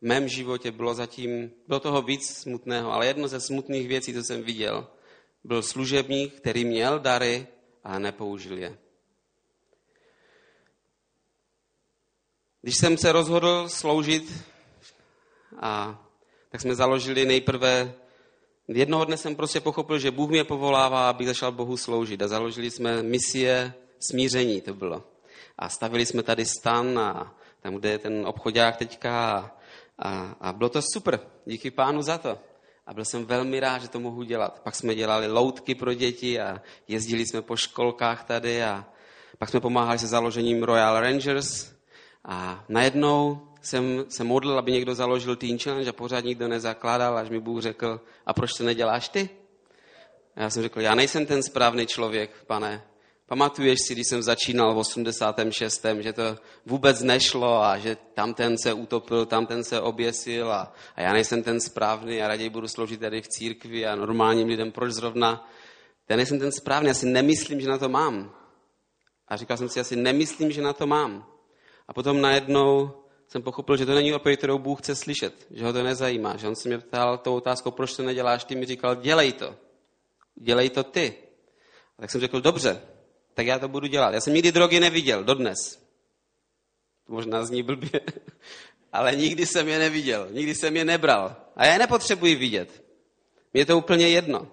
[0.00, 4.42] mém životě bylo zatím, do toho víc smutného, ale jedno ze smutných věcí, co jsem
[4.42, 4.86] viděl,
[5.44, 7.46] byl služebník, který měl dary
[7.84, 8.78] a nepoužil je.
[12.62, 14.32] Když jsem se rozhodl sloužit,
[15.60, 16.04] a,
[16.50, 17.94] tak jsme založili nejprve,
[18.68, 22.22] jednoho dne jsem prostě pochopil, že Bůh mě povolává, abych začal Bohu sloužit.
[22.22, 25.04] A založili jsme misie smíření, to bylo.
[25.58, 29.50] A stavili jsme tady stan a tam, kde je ten obchodák teďka.
[30.00, 31.20] A, a bylo to super.
[31.46, 32.38] Díky pánu za to.
[32.86, 34.60] A byl jsem velmi rád, že to mohu dělat.
[34.60, 38.86] Pak jsme dělali loutky pro děti a jezdili jsme po školkách tady a
[39.38, 41.72] pak jsme pomáhali se založením Royal Rangers
[42.24, 47.30] a najednou jsem se modlil, aby někdo založil Teen Challenge a pořád nikdo nezakládal, až
[47.30, 49.28] mi Bůh řekl, a proč to neděláš ty?
[50.36, 52.82] A já jsem řekl, já nejsem ten správný člověk, pane.
[53.30, 58.58] Pamatuješ si, když jsem začínal v 86., že to vůbec nešlo a že tam ten
[58.58, 62.68] se utopil, tam ten se oběsil a, a já nejsem ten správný a raději budu
[62.68, 65.48] sloužit tady v církvi a normálním lidem, proč zrovna?
[66.08, 68.34] Já nejsem ten správný, já si nemyslím, že na to mám.
[69.28, 71.26] A říkal jsem si, já si nemyslím, že na to mám.
[71.88, 72.90] A potom najednou
[73.28, 76.36] jsem pochopil, že to není odpověď, kterou Bůh chce slyšet, že ho to nezajímá.
[76.36, 79.56] Že on se mě ptal tou otázkou, proč to neděláš, ty mi říkal, dělej to.
[80.34, 81.14] Dělej to ty.
[81.98, 82.80] A tak jsem řekl, dobře,
[83.40, 84.14] tak já to budu dělat.
[84.14, 85.82] Já jsem nikdy drogy neviděl, dodnes.
[87.08, 88.00] Možná zní blbě,
[88.92, 91.36] ale nikdy jsem je neviděl, nikdy jsem je nebral.
[91.56, 92.84] A já je nepotřebuji vidět.
[93.52, 94.48] Mně je to úplně jedno.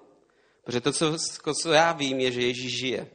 [0.63, 1.17] Protože to, co,
[1.61, 3.07] co já vím, je, že Ježíš žije.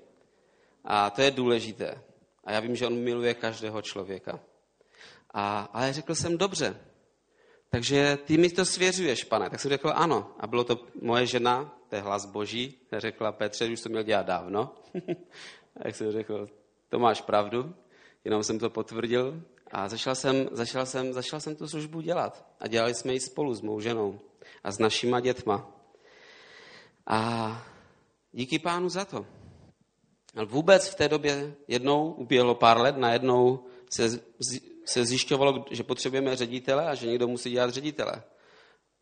[0.84, 2.02] A to je důležité.
[2.44, 4.40] A já vím, že on miluje každého člověka.
[5.34, 6.76] A, ale řekl jsem, dobře,
[7.70, 9.50] takže ty mi to svěřuješ, pane.
[9.50, 10.34] Tak jsem řekl, ano.
[10.40, 14.26] A bylo to moje žena, to je hlas boží, řekla Petře, už to měl dělat
[14.26, 14.74] dávno.
[15.82, 16.48] tak jsem řekl,
[16.88, 17.74] to máš pravdu,
[18.24, 19.42] jenom jsem to potvrdil.
[19.70, 22.46] A začal jsem, začal jsem, začal jsem tu službu dělat.
[22.60, 24.20] A dělali jsme ji spolu s mou ženou
[24.64, 25.70] a s našima dětma.
[27.06, 27.62] A
[28.32, 29.26] díky pánu za to.
[30.36, 34.20] Ale vůbec v té době jednou uběhlo pár let, najednou se,
[34.84, 38.22] se zjišťovalo, že potřebujeme ředitele a že někdo musí dělat ředitele.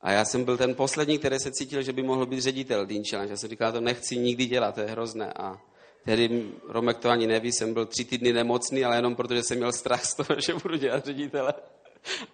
[0.00, 3.32] A já jsem byl ten poslední, který se cítil, že by mohl být ředitel Challenge.
[3.32, 5.32] Já jsem říkal, to nechci nikdy dělat, to je hrozné.
[5.32, 5.60] A
[6.04, 9.72] tehdy Romek to ani neví, jsem byl tři týdny nemocný, ale jenom protože jsem měl
[9.72, 11.54] strach z toho, že budu dělat ředitele.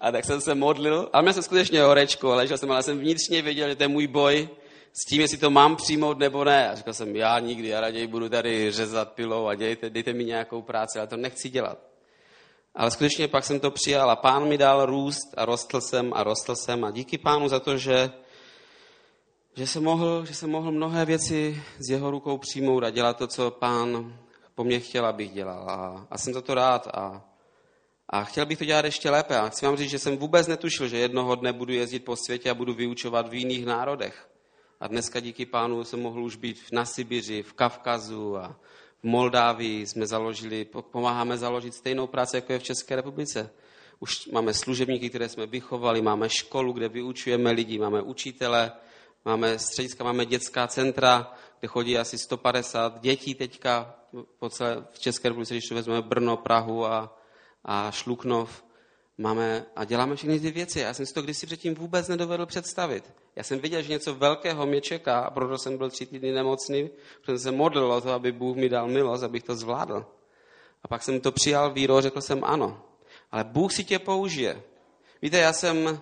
[0.00, 3.42] A tak jsem se modlil, a měl jsem skutečně horečku, ale jsem, ale jsem vnitřně
[3.42, 4.48] věděl, že to je můj boj,
[4.92, 6.70] s tím, jestli to mám přijmout nebo ne.
[6.70, 10.24] A říkal jsem, já nikdy, já raději budu tady řezat pilou a dějte, dejte mi
[10.24, 11.78] nějakou práci, ale to nechci dělat.
[12.74, 16.22] Ale skutečně pak jsem to přijal a pán mi dal růst a rostl jsem a
[16.22, 18.10] rostl jsem a díky pánu za to, že,
[19.56, 23.26] že, jsem mohl, že jsem mohl mnohé věci z jeho rukou přijmout a dělat to,
[23.26, 24.18] co pán
[24.54, 25.70] po mně chtěl, abych dělal.
[25.70, 27.24] A, a jsem za to rád a,
[28.08, 29.38] a chtěl bych to dělat ještě lépe.
[29.38, 32.50] A chci vám říct, že jsem vůbec netušil, že jednoho dne budu jezdit po světě
[32.50, 34.28] a budu vyučovat v jiných národech.
[34.80, 38.56] A dneska díky pánu jsem mohl už být na Sibiři, v Kavkazu a
[39.00, 43.50] v Moldávii jsme založili, pomáháme založit stejnou práci, jako je v České republice.
[44.00, 48.72] Už máme služebníky, které jsme vychovali, máme školu, kde vyučujeme lidi, máme učitele,
[49.26, 53.94] máme střediska, máme dětská centra, kde chodí asi 150 dětí teďka
[54.38, 57.18] po celé, v České republice, když vezmeme Brno, Prahu a,
[57.64, 58.64] a Šluknov
[59.18, 60.80] máme a děláme všechny ty věci.
[60.80, 63.12] Já jsem si to kdysi předtím vůbec nedovedl představit.
[63.36, 66.90] Já jsem viděl, že něco velkého mě čeká a proto jsem byl tři týdny nemocný,
[67.20, 70.06] protože jsem se modlil o to, aby Bůh mi dal milost, abych to zvládl.
[70.82, 72.82] A pak jsem to přijal víro, řekl jsem ano.
[73.30, 74.62] Ale Bůh si tě použije.
[75.22, 76.00] Víte, já jsem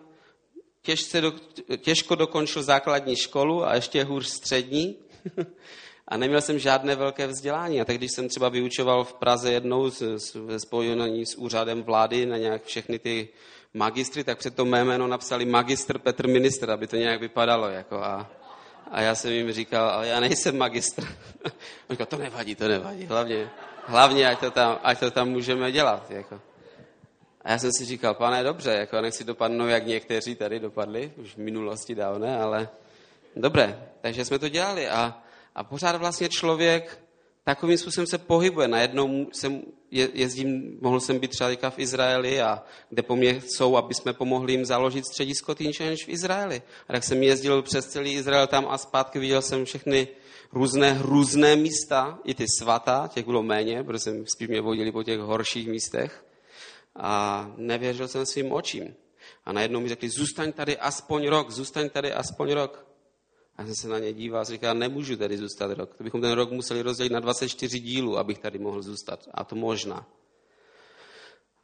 [0.85, 1.33] těžce do,
[1.77, 4.97] těžko dokončil základní školu a ještě hůř střední.
[6.09, 7.81] A neměl jsem žádné velké vzdělání.
[7.81, 9.91] A tak když jsem třeba vyučoval v Praze jednou
[10.35, 13.29] ve spojení s úřadem vlády na nějak všechny ty
[13.75, 17.69] magistry, tak před to mé jméno napsali magistr Petr Minister, aby to nějak vypadalo.
[17.69, 18.31] Jako a,
[18.91, 21.03] a já jsem jim říkal, ale já nejsem magistr.
[21.45, 23.07] On říkal, to nevadí, to nevadí.
[23.07, 23.51] Hlavně,
[23.87, 26.11] hlavně ať, to tam, ať to tam můžeme dělat.
[26.11, 26.41] Jako.
[27.45, 31.35] A já jsem si říkal, pane, dobře, jako nechci dopadnout, jak někteří tady dopadli, už
[31.35, 32.69] v minulosti dávné, ale
[33.37, 33.89] dobré.
[34.01, 35.25] Takže jsme to dělali a
[35.55, 36.99] a pořád vlastně člověk
[37.45, 38.69] takovým způsobem se pohybuje.
[38.69, 43.95] Najednou jsem jezdím, mohl jsem být třeba v Izraeli, a kde po mně jsou, aby
[43.95, 46.63] jsme pomohli jim založit středisko Teen v Izraeli.
[46.89, 50.09] A tak jsem jezdil přes celý Izrael tam a zpátky viděl jsem všechny
[50.53, 55.03] různé různé místa, i ty svatá, těch bylo méně, protože jsem spíš mě vodili po
[55.03, 56.25] těch horších místech.
[56.97, 58.95] A nevěřil jsem svým očím.
[59.45, 62.87] A najednou mi řekli, zůstaň tady aspoň rok, zůstaň tady aspoň rok.
[63.57, 65.95] A jsem se na ně díval a říkal, nemůžu tady zůstat rok.
[65.95, 69.29] To bychom ten rok museli rozdělit na 24 dílů, abych tady mohl zůstat.
[69.35, 70.07] A to možná.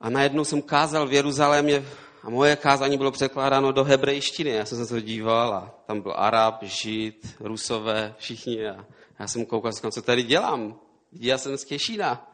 [0.00, 1.84] A najednou jsem kázal v Jeruzalémě
[2.22, 4.50] a moje kázání bylo překládáno do hebrejštiny.
[4.50, 8.68] Já jsem se to díval a tam byl Arab, Žid, Rusové, všichni.
[8.68, 8.86] A
[9.18, 10.80] já jsem koukal, co tady dělám?
[11.12, 12.29] Já jsem z Těšína.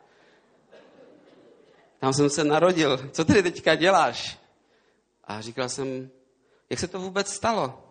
[2.01, 3.11] Tam jsem se narodil.
[3.13, 4.39] Co tady teďka děláš?
[5.25, 6.11] A říkal jsem,
[6.71, 7.83] jak se to vůbec stalo?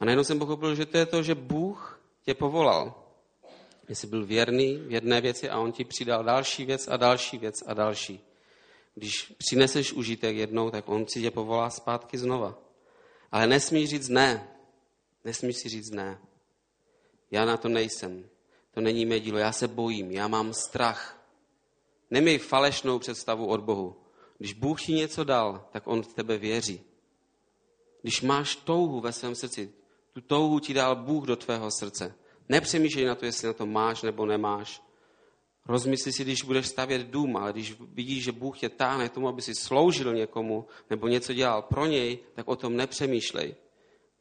[0.00, 2.94] A najednou jsem pochopil, že to je to, že Bůh tě povolal.
[3.88, 7.54] Jsi byl věrný v jedné věci a on ti přidal další věc a další věc
[7.66, 8.20] a další.
[8.94, 12.58] Když přineseš užitek jednou, tak on si tě povolá zpátky znova.
[13.32, 14.48] Ale nesmíš říct ne.
[15.24, 16.18] Nesmíš si říct ne.
[17.30, 18.28] Já na to nejsem.
[18.74, 19.38] To není mé dílo.
[19.38, 20.10] Já se bojím.
[20.10, 21.17] Já mám strach.
[22.10, 23.96] Neměj falešnou představu od Bohu.
[24.38, 26.80] Když Bůh ti něco dal, tak on v tebe věří.
[28.02, 29.72] Když máš touhu ve svém srdci,
[30.12, 32.14] tu touhu ti dal Bůh do tvého srdce.
[32.48, 34.82] Nepřemýšlej na to, jestli na to máš nebo nemáš.
[35.66, 39.42] Rozmysli si, když budeš stavět dům, ale když vidíš, že Bůh tě táhne tomu, aby
[39.42, 43.54] si sloužil někomu nebo něco dělal pro něj, tak o tom nepřemýšlej.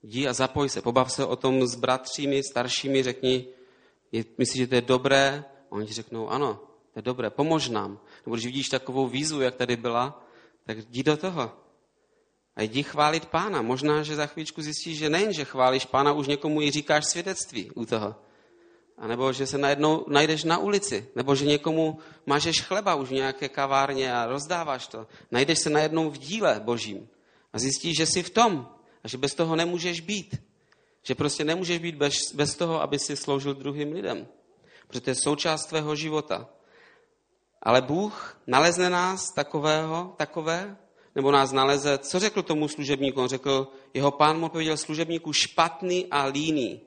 [0.03, 3.47] Jdi a zapoj se, pobav se o tom s bratřími, staršími, řekni,
[4.37, 5.45] myslíš, že to je dobré?
[5.69, 6.59] Oni ti řeknou, ano,
[6.97, 7.99] to je dobré, pomož nám.
[8.25, 10.23] Nebo když vidíš takovou výzvu, jak tady byla,
[10.65, 11.51] tak jdi do toho.
[12.55, 13.61] A jdi chválit pána.
[13.61, 17.71] Možná, že za chvíličku zjistíš, že nejen, že chválíš pána, už někomu i říkáš svědectví
[17.71, 18.15] u toho.
[18.97, 23.21] A nebo že se najednou najdeš na ulici, nebo že někomu mážeš chleba už v
[23.21, 25.07] nějaké kavárně a rozdáváš to.
[25.31, 27.07] Najdeš se najednou v díle božím
[27.53, 28.69] a zjistíš, že jsi v tom
[29.03, 30.41] a že bez toho nemůžeš být.
[31.03, 34.27] Že prostě nemůžeš být bez, bez toho, aby si sloužil druhým lidem.
[34.87, 36.49] Protože to je součást tvého života.
[37.61, 40.77] Ale Bůh nalezne nás takového, takové,
[41.15, 41.97] nebo nás naleze.
[41.97, 43.21] Co řekl tomu služebníku?
[43.21, 46.81] On řekl, jeho pán mu powiedziel služebníku špatný a líný.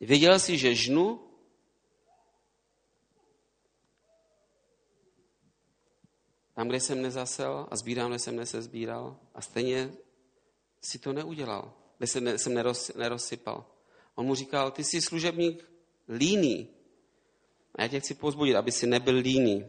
[0.00, 1.20] Věděl jsi, že žnu?
[6.54, 9.92] Tam, kde jsem nezasel a sbírám, kde jsem nesezbíral a stejně
[10.80, 13.64] si to neudělal, kde jsem, jsem neroz, nerozsypal.
[14.14, 15.70] On mu říkal, ty jsi služebník
[16.08, 16.75] líný.
[17.76, 19.66] A já tě chci pozbudit, aby si nebyl líný.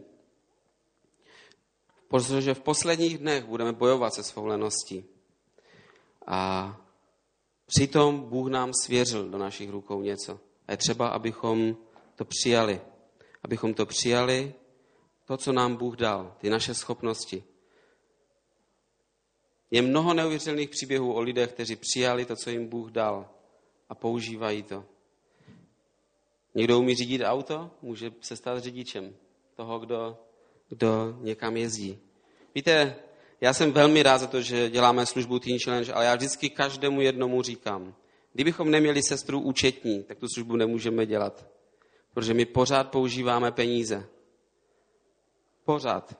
[2.08, 5.06] Protože v posledních dnech budeme bojovat se svou leností.
[6.28, 6.78] A
[7.68, 10.40] Přitom Bůh nám svěřil do našich rukou něco.
[10.68, 11.78] A je třeba, abychom
[12.16, 12.82] to přijali.
[13.44, 14.54] Abychom to přijali,
[15.26, 17.44] to, co nám Bůh dal, ty naše schopnosti.
[19.72, 23.30] Je mnoho neuvěřitelných příběhů o lidech, kteří přijali to, co jim Bůh dal
[23.90, 24.86] a používají to.
[26.58, 29.16] Někdo umí řídit auto, může se stát řidičem
[29.56, 30.18] toho, kdo,
[30.70, 32.00] kdo někam jezdí.
[32.56, 32.96] Víte,
[33.42, 37.02] já jsem velmi rád za to, že děláme službu Teen Challenge, ale já vždycky každému
[37.02, 37.96] jednomu říkám,
[38.34, 41.48] kdybychom neměli sestru účetní, tak tu službu nemůžeme dělat.
[42.14, 44.08] Protože my pořád používáme peníze.
[45.66, 46.18] Pořád.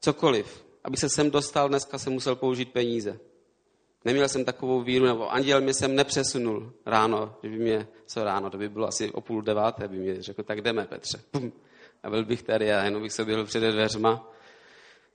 [0.00, 0.64] Cokoliv.
[0.84, 3.20] Aby se sem dostal, dneska jsem musel použít peníze.
[4.04, 8.50] Neměl jsem takovou víru, nebo anděl mě sem nepřesunul ráno, že by mě, co ráno,
[8.50, 11.20] to by bylo asi o půl deváté, by mě řekl, tak jdeme, Petře.
[11.30, 11.52] Pum.
[12.02, 14.30] A byl bych tady a jenom bych se byl před dveřma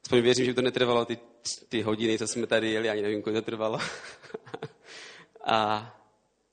[0.06, 1.18] Aspoň věřím, že to netrvalo ty,
[1.70, 3.80] ty hodiny, co jsme tady jeli, ani nevím, kolik to trvalo.
[5.46, 5.94] a,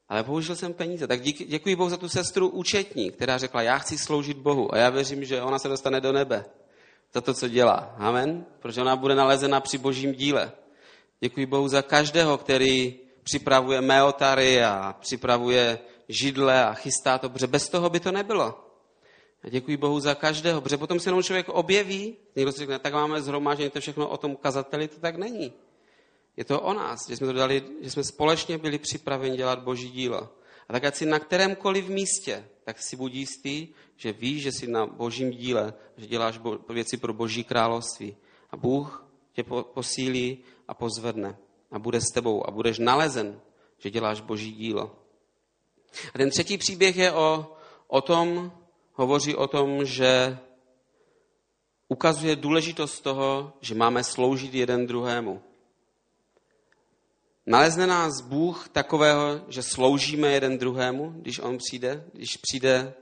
[0.09, 1.07] ale použil jsem peníze.
[1.07, 4.75] Tak díky, děkuji Bohu za tu sestru účetní, která řekla, já chci sloužit Bohu.
[4.75, 6.45] A já věřím, že ona se dostane do nebe
[7.15, 7.95] za to, co dělá.
[7.99, 8.47] Amen.
[8.59, 10.53] Protože ona bude nalezena při božím díle.
[11.23, 17.69] Děkuji Bohu za každého, který připravuje meotary a připravuje židle a chystá to, protože bez
[17.69, 18.55] toho by to nebylo.
[19.43, 22.93] A děkuji Bohu za každého, protože potom se jenom člověk objeví, někdo si řekne, tak
[22.93, 25.53] máme zhromáždění, to všechno o tom kazateli, to tak není.
[26.37, 29.91] Je to o nás, že jsme, to dali, že jsme společně byli připraveni dělat Boží
[29.91, 30.29] dílo.
[30.69, 34.67] A tak ať si na kterémkoliv místě, tak si buď jistý, že víš, že jsi
[34.67, 38.17] na Božím díle, že děláš věci pro Boží království.
[38.51, 39.45] A Bůh tě
[39.75, 41.37] posílí a pozvedne.
[41.71, 43.41] A bude s tebou a budeš nalezen,
[43.79, 44.97] že děláš Boží dílo.
[46.15, 47.57] A ten třetí příběh je o,
[47.87, 48.53] o tom,
[48.93, 50.39] hovoří o tom, že
[51.89, 55.43] ukazuje důležitost toho, že máme sloužit jeden druhému.
[57.47, 62.95] Nalezne nás Bůh takového, že sloužíme jeden druhému, když on přijde, když přijde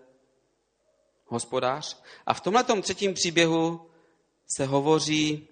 [1.26, 2.02] hospodář.
[2.26, 3.90] A v tomhle třetím příběhu
[4.56, 5.48] se hovoří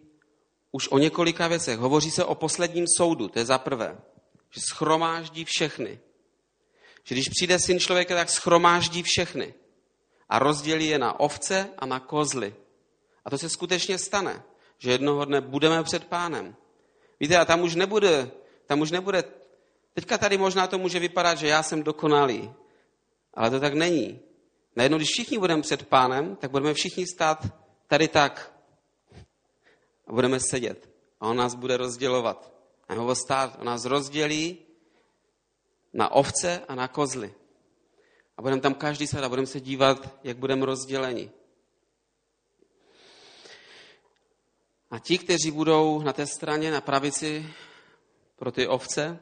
[0.73, 1.79] už o několika věcech.
[1.79, 3.99] Hovoří se o posledním soudu, to je za prvé.
[4.51, 5.99] Že schromáždí všechny.
[7.05, 9.55] Že když přijde syn člověka, tak schromáždí všechny
[10.29, 12.55] a rozdělí je na ovce a na kozly.
[13.25, 14.43] A to se skutečně stane,
[14.79, 16.57] že jednoho dne budeme před pánem.
[17.21, 18.31] Víte, a tam už nebude,
[18.67, 19.25] tam už nebude
[19.99, 22.53] Teďka tady možná to může vypadat, že já jsem dokonalý,
[23.35, 24.21] ale to tak není.
[24.77, 27.47] Najednou, když všichni budeme před pánem, tak budeme všichni stát
[27.87, 28.53] tady tak.
[30.09, 30.91] A budeme sedět.
[31.21, 32.53] A on nás bude rozdělovat.
[32.89, 34.59] A nebo stát, on nás rozdělí
[35.93, 37.35] na ovce a na kozly.
[38.37, 41.31] A budeme tam každý sedět a budeme se dívat, jak budeme rozděleni.
[44.91, 47.47] A ti, kteří budou na té straně, na pravici
[48.37, 49.19] pro ty ovce,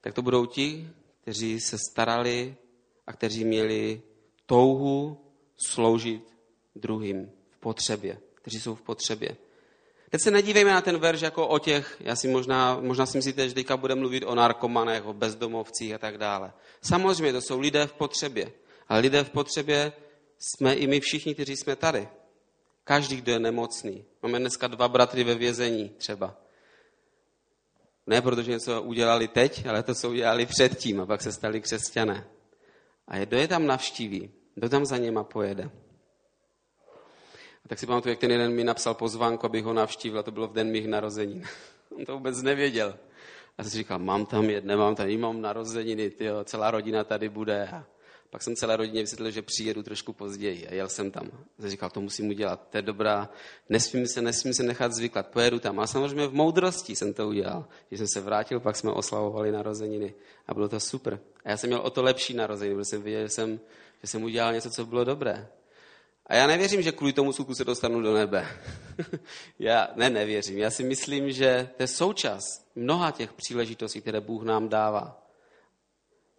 [0.00, 0.90] tak to budou ti,
[1.20, 2.56] kteří se starali
[3.06, 4.02] a kteří měli
[4.46, 5.24] touhu
[5.56, 6.36] sloužit
[6.74, 9.36] druhým v potřebě, kteří jsou v potřebě.
[10.10, 13.48] Teď se nedívejme na ten verš jako o těch, já si možná, možná si myslíte,
[13.48, 16.52] že teďka bude mluvit o narkomanech, o bezdomovcích a tak dále.
[16.82, 18.52] Samozřejmě to jsou lidé v potřebě,
[18.88, 19.92] ale lidé v potřebě
[20.38, 22.08] jsme i my všichni, kteří jsme tady.
[22.84, 24.04] Každý, kdo je nemocný.
[24.22, 26.36] Máme dneska dva bratry ve vězení třeba.
[28.06, 32.26] Ne protože něco udělali teď, ale to, co udělali předtím a pak se stali křesťané.
[33.08, 34.30] A kdo je tam navštíví?
[34.54, 35.70] Kdo tam za něma pojede?
[37.66, 40.30] A tak si pamatuju, jak ten jeden mi napsal pozvánku, abych ho navštívil, a to
[40.30, 41.44] bylo v den mých narozenin.
[41.98, 42.96] On to vůbec nevěděl.
[43.58, 47.28] A jsem si říkal, mám tam jet, nemám tam, mám narozeniny, tyjo, celá rodina tady
[47.28, 47.68] bude.
[47.68, 47.84] A
[48.30, 51.26] pak jsem celé rodině vysvětlil, že přijedu trošku později a jel jsem tam.
[51.58, 53.28] A jsem říkal, to musím udělat, to je dobrá,
[53.68, 55.80] nesmím se, nesmím se nechat zvyklat, pojedu tam.
[55.80, 57.64] A samozřejmě v moudrosti jsem to udělal.
[57.88, 60.14] Když jsem se vrátil, pak jsme oslavovali narozeniny
[60.46, 61.20] a bylo to super.
[61.44, 63.60] A já jsem měl o to lepší narozeniny, protože jsem viděl, že jsem,
[64.02, 65.48] že jsem udělal něco, co bylo dobré.
[66.26, 68.48] A já nevěřím, že kvůli tomu suku se dostanu do nebe.
[69.58, 70.58] já ne, nevěřím.
[70.58, 72.40] Já si myslím, že to je součas
[72.74, 75.26] mnoha těch příležitostí, které Bůh nám dává.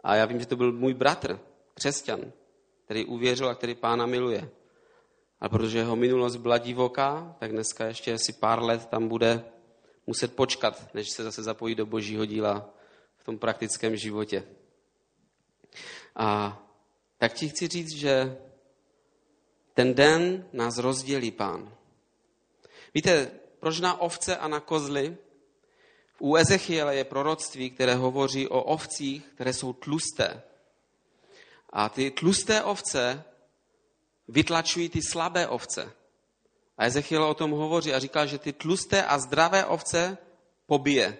[0.03, 1.39] A já vím, že to byl můj bratr,
[1.73, 2.31] křesťan,
[2.85, 4.49] který uvěřil a který pána miluje.
[5.41, 9.43] A protože jeho minulost byla divoká, tak dneska ještě asi pár let tam bude
[10.07, 12.69] muset počkat, než se zase zapojí do božího díla
[13.17, 14.43] v tom praktickém životě.
[16.15, 16.59] A
[17.17, 18.37] tak ti chci říct, že
[19.77, 21.73] ten den nás rozdělí pán.
[22.93, 25.17] Víte, proč na ovce a na kozly?
[26.19, 30.41] U Ezechiele je proroctví, které hovoří o ovcích, které jsou tlusté.
[31.69, 33.23] A ty tlusté ovce
[34.27, 35.93] vytlačují ty slabé ovce.
[36.77, 40.17] A Ezechiel o tom hovoří a říká, že ty tlusté a zdravé ovce
[40.65, 41.17] pobije,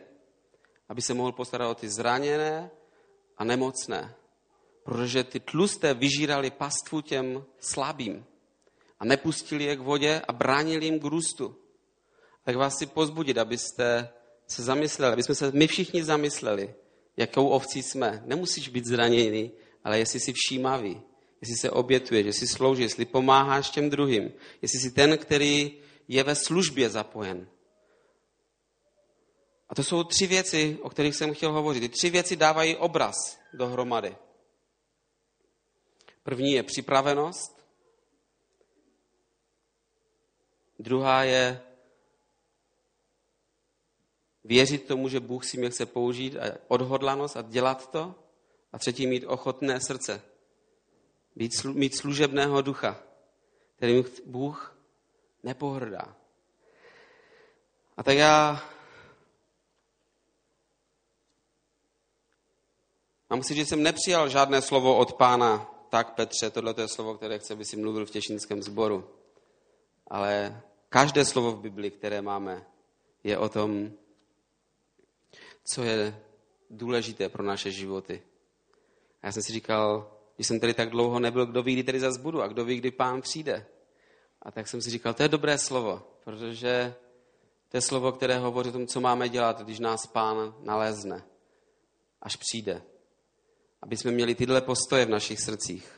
[0.90, 2.70] aby se mohl postarat o ty zraněné
[3.38, 4.16] a nemocné.
[4.84, 8.26] Protože ty tlusté vyžírali pastvu těm slabým
[9.00, 11.56] a nepustili je k vodě a bránili jim k růstu.
[12.44, 14.10] Tak vás chci pozbudit, abyste
[14.48, 16.76] se zamysleli, aby jsme se my všichni zamysleli,
[17.18, 18.24] jakou ovcí jsme.
[18.26, 19.52] Nemusíš být zraněný,
[19.84, 21.02] ale jestli jsi všímavý,
[21.42, 24.32] jestli se obětuješ, jestli sloužíš, jestli pomáháš těm druhým,
[24.62, 27.48] jestli jsi ten, který je ve službě zapojen.
[29.70, 31.80] A to jsou tři věci, o kterých jsem chtěl hovořit.
[31.80, 33.16] Ty tři věci dávají obraz
[33.54, 34.16] dohromady.
[36.24, 37.57] První je připravenost,
[40.80, 41.62] druhá je
[44.44, 48.16] věřit tomu, že Bůh si mě chce použít a odhodlanost a dělat to.
[48.74, 50.22] A třetí mít ochotné srdce.
[51.36, 53.04] Být, mít služebného ducha,
[53.76, 54.78] kterým Bůh
[55.44, 56.16] nepohrdá.
[57.98, 58.64] A tak já
[63.30, 67.40] mám si, že jsem nepřijal žádné slovo od pána, tak Petře, tohle je slovo, které
[67.40, 69.17] chce, aby si mluvil v těšinském sboru.
[70.08, 72.66] Ale každé slovo v Biblii, které máme,
[73.24, 73.92] je o tom,
[75.64, 76.24] co je
[76.70, 78.24] důležité pro naše životy.
[79.22, 82.00] A já jsem si říkal, když jsem tady tak dlouho nebyl, kdo ví, kdy tady
[82.00, 83.66] zase budu a kdo ví, kdy pán přijde.
[84.42, 86.96] A tak jsem si říkal, to je dobré slovo, protože
[87.70, 91.24] to je slovo, které hovoří o tom, co máme dělat, když nás pán nalezne,
[92.22, 92.82] až přijde.
[93.82, 95.92] Aby jsme měli tyhle postoje v našich srdcích.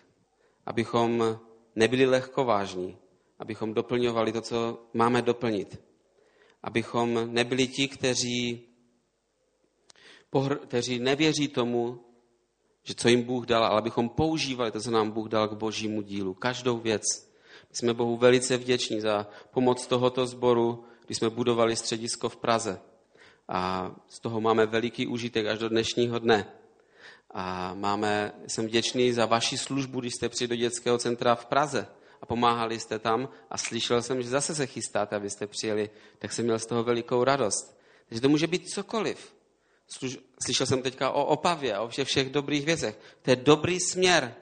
[0.65, 1.39] Abychom
[1.75, 2.97] nebyli lehkovážní.
[3.39, 5.81] Abychom doplňovali to, co máme doplnit.
[6.63, 8.61] Abychom nebyli ti, kteří,
[10.67, 11.99] kteří nevěří tomu,
[12.83, 16.01] že co jim Bůh dal, ale abychom používali to, co nám Bůh dal k božímu
[16.01, 16.33] dílu.
[16.33, 17.03] Každou věc.
[17.69, 22.79] My jsme Bohu velice vděční za pomoc tohoto sboru, když jsme budovali středisko v Praze.
[23.47, 26.45] A z toho máme veliký užitek až do dnešního dne.
[27.31, 31.87] A máme, jsem vděčný za vaši službu, když jste přijeli do dětského centra v Praze
[32.29, 36.59] pomáhali jste tam a slyšel jsem, že zase se chystáte, abyste přijeli, tak jsem měl
[36.59, 37.77] z toho velikou radost.
[38.09, 39.33] Takže to může být cokoliv.
[40.45, 42.99] Slyšel jsem teďka o Opavě, o všech, všech dobrých věcech.
[43.21, 44.35] To je dobrý směr.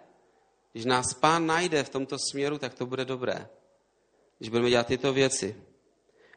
[0.72, 3.48] Když nás pán najde v tomto směru, tak to bude dobré.
[4.38, 5.56] Když budeme dělat tyto věci.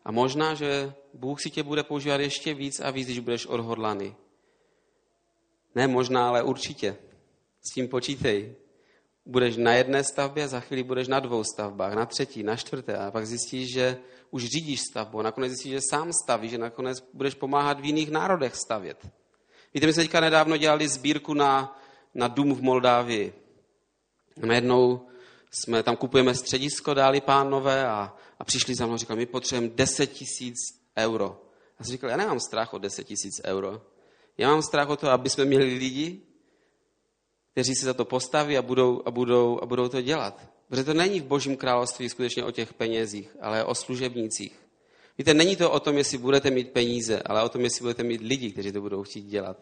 [0.05, 4.17] A možná, že Bůh si tě bude používat ještě víc a víc, když budeš odhodlaný.
[5.75, 6.97] Ne možná, ale určitě.
[7.61, 8.55] S tím počítej.
[9.27, 13.11] Budeš na jedné stavbě, za chvíli budeš na dvou stavbách, na třetí, na čtvrté a
[13.11, 13.99] pak zjistíš, že
[14.31, 18.11] už řídíš stavbu a nakonec zjistíš, že sám stavíš, že nakonec budeš pomáhat v jiných
[18.11, 19.09] národech stavět.
[19.75, 21.81] Víte, my jsme teďka nedávno dělali sbírku na,
[22.15, 23.33] na dům v Moldávii.
[24.37, 25.07] Najednou
[25.51, 29.75] jsme tam kupujeme středisko, dali pánové a, a přišli za mnou a říkali, my potřebujeme
[29.75, 30.57] 10 tisíc
[30.99, 31.43] euro.
[31.79, 33.83] Já jsem říkal, já nemám strach o 10 tisíc euro.
[34.39, 36.23] Já mám strach o to, aby jsme měli lidi,
[37.53, 40.49] kteří se za to postaví a budou, a budou, a budou to dělat.
[40.69, 44.61] Protože to není v božím království skutečně o těch penězích, ale o služebnících.
[45.19, 48.21] Víte, není to o tom, jestli budete mít peníze, ale o tom, jestli budete mít
[48.21, 49.57] lidi, kteří to budou chtít dělat.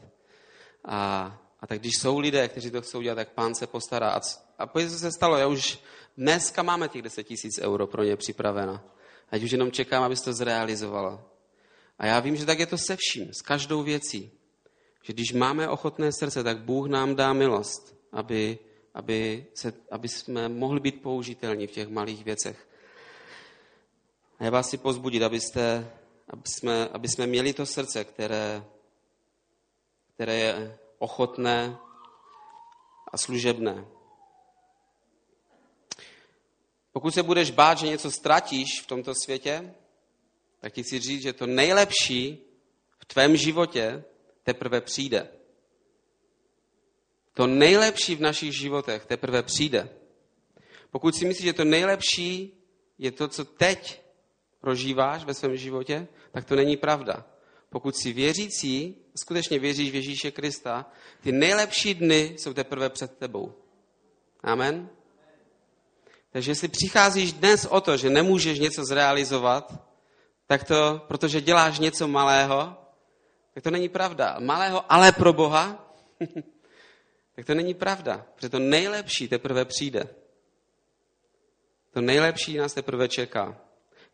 [0.85, 1.25] A,
[1.61, 4.11] a tak když jsou lidé, kteří to chcou dělat, tak pán se postará.
[4.11, 4.21] A,
[4.59, 5.37] a pojďte, co se stalo.
[5.37, 5.79] Já už
[6.17, 8.85] dneska máme těch 10 tisíc euro pro ně připravena.
[9.31, 11.25] Ať už jenom čekám, aby se to zrealizovalo.
[11.99, 14.38] A já vím, že tak je to se vším, s každou věcí.
[15.09, 18.59] Že když máme ochotné srdce, tak Bůh nám dá milost, aby,
[18.95, 22.69] aby, se, aby jsme mohli být použitelní v těch malých věcech.
[24.39, 25.91] A já vás chci pozbudit, abyste,
[26.29, 28.65] aby, jsme, aby jsme měli to srdce, které,
[30.15, 31.79] které je ochotné
[33.13, 33.85] a služebné.
[36.93, 39.75] Pokud se budeš bát, že něco ztratíš v tomto světě,
[40.61, 42.39] tak ti chci říct, že to nejlepší
[42.99, 44.05] v tvém životě
[44.49, 45.29] teprve přijde.
[47.35, 49.89] To nejlepší v našich životech teprve přijde.
[50.91, 52.57] Pokud si myslíš, že to nejlepší
[52.99, 54.01] je to, co teď
[54.61, 57.25] prožíváš ve svém životě, tak to není pravda.
[57.69, 60.87] Pokud si věřící, skutečně věříš v Ježíše Krista,
[61.21, 63.53] ty nejlepší dny jsou teprve před tebou.
[64.43, 64.89] Amen?
[66.33, 69.85] Takže jestli přicházíš dnes o to, že nemůžeš něco zrealizovat,
[70.47, 72.78] tak to, protože děláš něco malého,
[73.59, 74.37] tak to není pravda.
[74.39, 75.95] Malého, ale pro Boha,
[77.35, 78.27] tak to není pravda.
[78.35, 80.09] Protože to nejlepší teprve přijde.
[81.91, 83.59] To nejlepší nás teprve čeká.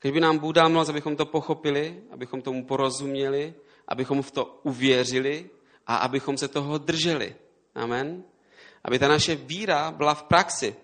[0.01, 3.55] Když by nám Bůh moc, abychom to pochopili, abychom tomu porozuměli,
[3.88, 5.51] abychom v to uvěřili
[5.86, 7.36] a abychom se toho drželi.
[7.74, 8.24] Amen.
[8.84, 10.76] Aby ta naše víra byla v praxi.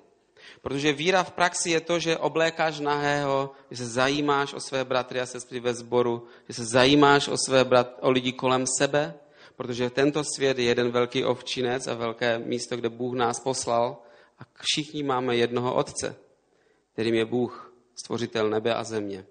[0.62, 5.20] Protože víra v praxi je to, že oblékáš nahého, že se zajímáš o své bratry
[5.20, 9.14] a sestry ve sboru, že se zajímáš o své brat, o lidi kolem sebe,
[9.56, 14.02] protože tento svět je jeden velký ovčinec a velké místo, kde Bůh nás poslal
[14.38, 16.16] a všichni máme jednoho Otce,
[16.92, 19.26] kterým je Bůh, stvořitel nebe a země.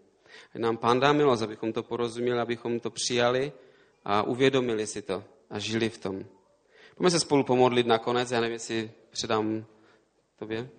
[0.55, 3.51] A nám Pán dá milost, abychom to porozuměli, abychom to přijali
[4.05, 6.25] a uvědomili si to a žili v tom.
[6.95, 9.65] Pojďme se spolu pomodlit nakonec, já nevím, jestli předám
[10.39, 10.69] tobě.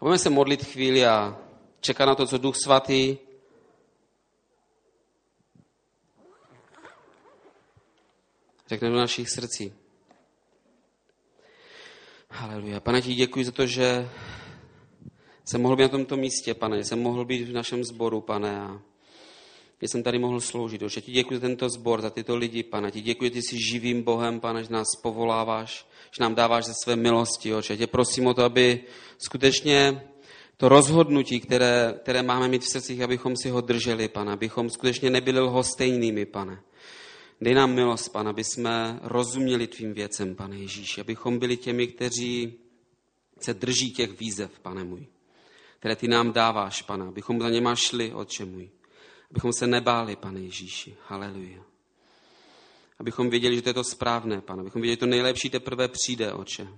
[0.00, 1.38] Budeme se modlit chvíli a
[1.80, 3.18] čekat na to, co Duch Svatý
[8.68, 9.72] řekne do našich srdcí.
[12.30, 12.80] Haleluja.
[12.80, 14.08] Pane, ti děkuji za to, že
[15.44, 18.80] jsem mohl být na tomto místě, pane, jsem mohl být v našem sboru, pane, a
[19.82, 20.82] že jsem tady mohl sloužit.
[20.82, 22.90] Oče, ti děkuji za tento sbor, za tyto lidi, pane.
[22.90, 25.86] Ti děkuji, ty jsi živým Bohem, pane, že nás povoláváš,
[26.18, 27.76] že nám dáváš ze své milosti, oče.
[27.76, 28.80] Tě prosím o to, aby
[29.18, 30.02] skutečně
[30.56, 35.10] to rozhodnutí, které, které máme mít v srdcích, abychom si ho drželi, pane, abychom skutečně
[35.10, 36.62] nebyli lhostejnými, pane.
[37.40, 42.54] Dej nám milost, pane, aby jsme rozuměli tvým věcem, pane Ježíši, abychom byli těmi, kteří
[43.40, 45.06] se drží těch výzev, pane můj,
[45.78, 48.70] které ty nám dáváš, pane, abychom za něma šli, Otče můj.
[49.30, 50.96] Abychom se nebáli, pane Ježíši.
[51.06, 51.62] Haleluja.
[52.98, 54.60] Abychom věděli, že to je to správné, pane.
[54.60, 56.68] Abychom věděli, že to nejlepší teprve přijde, oče.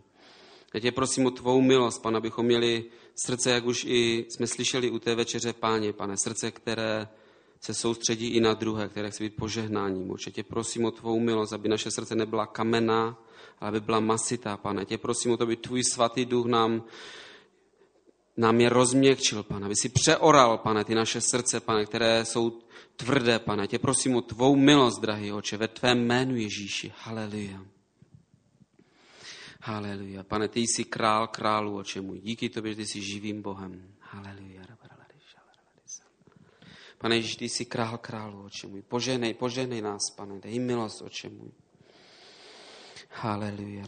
[0.75, 2.85] Já tě prosím o tvou milost, pane, abychom měli
[3.25, 6.15] srdce, jak už i jsme slyšeli u té večeře, páně, pane.
[6.25, 7.09] Srdce, které
[7.61, 10.11] se soustředí i na druhé, které chce být požehnáním.
[10.11, 13.19] Určitě prosím o tvou milost, aby naše srdce nebyla kamená,
[13.61, 14.85] ale aby byla masitá, pane.
[14.85, 16.85] Tě prosím o to, aby tvůj svatý duch nám
[18.37, 22.61] nám je rozměkčil, pane, aby si přeoral, pane, ty naše srdce, pane, které jsou
[22.97, 23.67] tvrdé, pane.
[23.67, 26.93] Tě prosím o tvou milost, drahý oče, ve tvém jménu Ježíši.
[26.97, 27.65] Haleluja.
[29.63, 30.23] Haleluja.
[30.23, 32.21] Pane, ty jsi král králu, oče můj.
[32.21, 33.95] Díky tobě, že ty jsi živým Bohem.
[34.01, 34.63] Haleluja.
[36.99, 38.83] Pane Ježíš, ty jsi král králu, oče můj.
[38.83, 40.41] Poženej, poženej nás, pane.
[40.41, 41.51] Dej milost, oče můj.
[43.11, 43.85] Haleluja.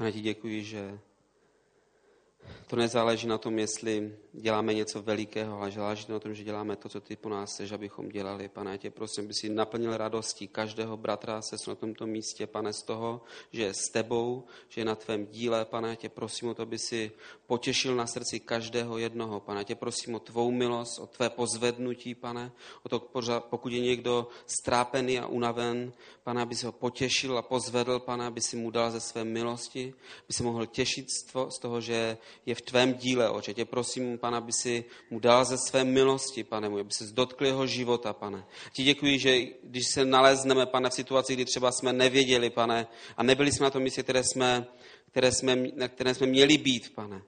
[0.00, 0.98] Pane, ti děkuji, že
[2.70, 6.76] to nezáleží na tom, jestli děláme něco velikého, ale záleží to na tom, že děláme
[6.76, 8.48] to, co ty po nás chceš, abychom dělali.
[8.48, 12.72] Pane, já tě prosím, aby si naplnil radostí každého bratra sestru na tomto místě, pane,
[12.72, 13.20] z toho,
[13.52, 15.64] že je s tebou, že je na tvém díle.
[15.64, 17.12] Pane, já tě prosím o to, aby si
[17.46, 19.40] potěšil na srdci každého jednoho.
[19.40, 22.52] Pane, já tě prosím o tvou milost, o tvé pozvednutí, pane,
[22.82, 22.98] o to,
[23.38, 25.92] pokud je někdo strápený a unaven,
[26.22, 29.94] pane, aby si ho potěšil a pozvedl, pane, aby si mu dal ze své milosti,
[30.24, 33.54] aby si mohl těšit z toho, že je v tvém díle, oče.
[33.54, 37.46] Tě prosím, pane, aby si mu dal ze své milosti, pane můj, aby se dotkl
[37.46, 38.46] jeho života, pane.
[38.72, 42.86] Ti děkuji, že když se nalezneme, pane, v situaci, kdy třeba jsme nevěděli, pane,
[43.16, 44.66] a nebyli jsme na tom místě, které jsme,
[45.10, 47.22] které jsme, na které jsme měli být, pane,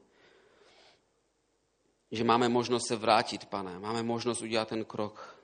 [2.11, 5.39] že máme možnost se vrátit, pane, máme možnost udělat ten krok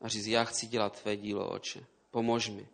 [0.00, 2.68] a říct, já chci dělat tvé dílo, oče, pomož mi.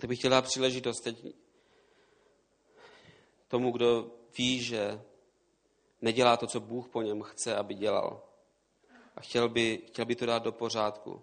[0.00, 1.16] To bych chtěl dát příležitost teď
[3.54, 4.06] tomu, kdo
[4.38, 5.00] ví, že
[6.02, 8.22] nedělá to, co Bůh po něm chce, aby dělal.
[9.16, 11.22] A chtěl by, chtěl by to dát do pořádku.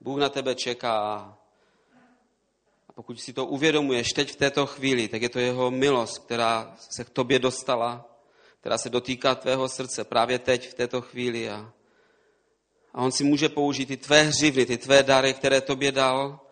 [0.00, 0.98] Bůh na tebe čeká
[2.88, 6.76] a pokud si to uvědomuješ teď v této chvíli, tak je to jeho milost, která
[6.78, 8.04] se k tobě dostala,
[8.60, 11.50] která se dotýká tvého srdce právě teď v této chvíli.
[11.50, 11.72] A,
[12.94, 16.45] a on si může použít ty tvé hřivny, ty tvé dary, které tobě dal,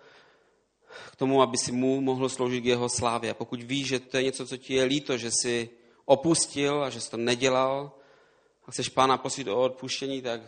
[1.15, 3.31] k tomu, aby si mu mohl sloužit k jeho slávě.
[3.31, 5.71] A pokud víš, že to je něco, co ti je líto, že jsi
[6.05, 7.93] opustil a že jsi to nedělal
[8.67, 10.41] a chceš pána prosit o odpuštění, tak,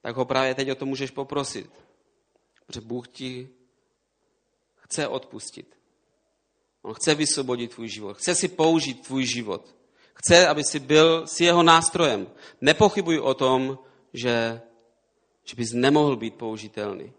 [0.00, 1.70] tak ho právě teď o to můžeš poprosit.
[2.66, 3.48] Protože Bůh ti
[4.76, 5.76] chce odpustit.
[6.82, 8.16] On chce vysvobodit tvůj život.
[8.16, 9.74] Chce si použít tvůj život.
[10.14, 12.26] Chce, aby si byl s jeho nástrojem.
[12.60, 13.78] Nepochybuj o tom,
[14.12, 14.60] že,
[15.44, 17.12] že bys nemohl být použitelný.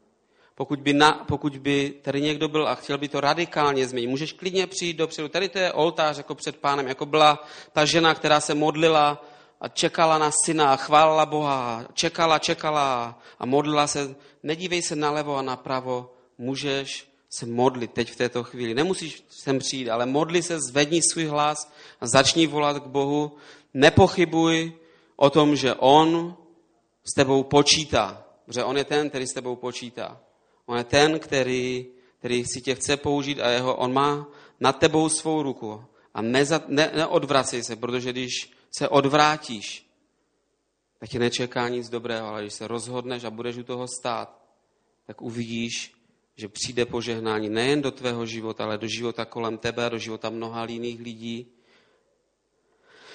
[0.55, 4.33] Pokud by, na, pokud by tady někdo byl a chtěl by to radikálně změnit, můžeš
[4.33, 5.27] klidně přijít dopředu.
[5.27, 9.25] Tady to je oltář jako před pánem, jako byla ta žena, která se modlila
[9.61, 14.15] a čekala na syna a chválila Boha, čekala, čekala a modlila se.
[14.43, 18.73] Nedívej se nalevo a napravo, můžeš se modlit teď v této chvíli.
[18.73, 21.57] Nemusíš sem přijít, ale modli se, zvedni svůj hlas
[22.01, 23.37] a začni volat k Bohu.
[23.73, 24.73] Nepochybuj
[25.15, 26.37] o tom, že On
[27.03, 30.21] s tebou počítá, protože On je ten, který s tebou počítá.
[30.65, 31.85] On je ten, který,
[32.19, 34.27] který si tě chce použít a jeho, on má
[34.59, 35.83] nad tebou svou ruku.
[36.13, 39.85] A neza, ne, neodvracej se, protože když se odvrátíš,
[40.99, 44.41] tak tě nečeká nic dobrého, ale když se rozhodneš a budeš u toho stát,
[45.05, 45.93] tak uvidíš,
[46.35, 50.65] že přijde požehnání nejen do tvého života, ale do života kolem tebe, do života mnoha
[50.65, 51.47] jiných lidí.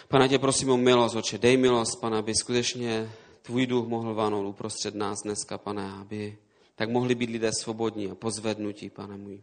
[0.08, 4.46] Pane, tě prosím o milost, oče, dej milost, pane, aby skutečně tvůj duch mohl vanout
[4.46, 6.38] uprostřed nás dneska, pane, aby
[6.80, 9.40] tak mohli být lidé svobodní a pozvednutí, pane můj.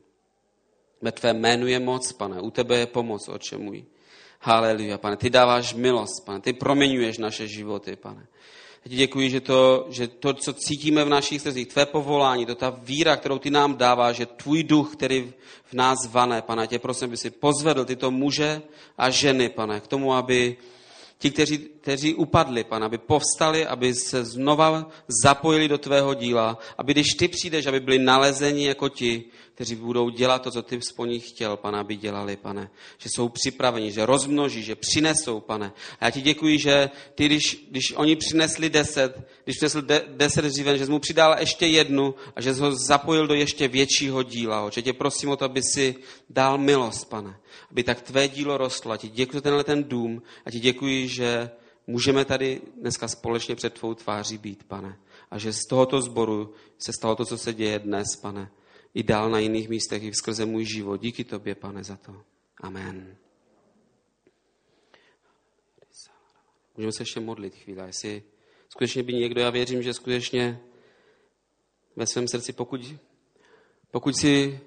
[1.02, 3.86] Ve tvé jménu je moc, pane, u tebe je pomoc, oče můj.
[4.42, 8.28] Haleluja, pane, ty dáváš milost, pane, ty proměňuješ naše životy, pane.
[8.86, 12.56] Já ti děkuji, že to, že to, co cítíme v našich srdcích, tvé povolání, to
[12.56, 15.34] ta víra, kterou ty nám dává, že tvůj duch, který
[15.66, 18.62] v nás vane, pane, tě prosím, aby si pozvedl tyto muže
[18.98, 20.58] a ženy, pane, k tomu, aby
[21.18, 24.90] ti, kteří, kteří upadli, pan, aby povstali, aby se znova
[25.24, 29.24] zapojili do tvého díla, aby když ty přijdeš, aby byli nalezeni jako ti,
[29.58, 32.70] kteří budou dělat to, co ty po nich chtěl, pane, aby dělali, pane.
[32.98, 35.74] Že jsou připraveni, že rozmnoží, že přinesou, pane.
[36.00, 40.46] A já ti děkuji, že ty, když, když oni přinesli deset, když přinesl de, deset
[40.46, 44.24] dříven, že jsi mu přidal ještě jednu a že jsi ho zapojil do ještě většího
[44.24, 44.62] díla.
[44.62, 45.96] Oče, tě prosím o to, aby si
[46.30, 47.38] dal milost, pane.
[47.72, 48.92] Aby tak tvé dílo rostlo.
[48.92, 50.22] A ti děkuji za tenhle ten dům.
[50.46, 51.52] A ti děkuji, že
[51.88, 55.00] můžeme tady dneska společně před tvou tváří být, pane.
[55.32, 58.52] A že z tohoto sboru se stalo to, co se děje dnes, pane
[58.98, 61.02] i dál na jiných místech, i skrze můj život.
[61.02, 62.24] Díky tobě, pane, za to.
[62.62, 63.18] Amen.
[66.78, 67.82] Můžeme se ještě modlit chvíli.
[67.86, 68.24] Jestli
[68.70, 70.60] skutečně by někdo, já věřím, že skutečně
[71.96, 72.82] ve svém srdci, pokud,
[73.92, 74.60] pokud si,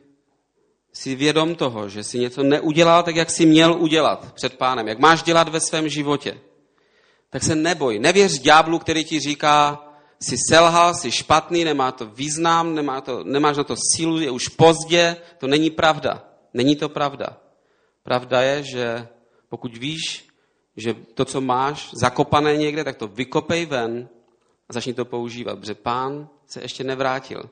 [0.93, 4.99] si vědom toho, že si něco neudělal tak, jak si měl udělat před pánem, jak
[4.99, 6.41] máš dělat ve svém životě,
[7.31, 7.99] tak se neboj.
[7.99, 9.87] Nevěř ďáblu, který ti říká,
[10.23, 14.49] jsi selhal, jsi špatný, nemá to význam, nemá to, nemáš na to sílu, je už
[14.49, 16.25] pozdě, to není pravda.
[16.55, 17.37] Není to pravda.
[18.03, 19.09] Pravda je, že
[19.49, 20.29] pokud víš,
[20.77, 24.09] že to, co máš zakopané někde, tak to vykopej ven
[24.69, 27.51] a začni to používat, protože pán se ještě nevrátil.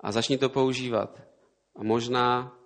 [0.00, 1.29] A začni to používat.
[1.80, 2.56] A možná,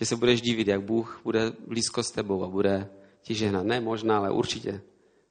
[0.00, 2.88] že se budeš divit, jak Bůh bude blízko s tebou a bude
[3.22, 3.66] ti žehnat.
[3.66, 4.82] Ne možná, ale určitě.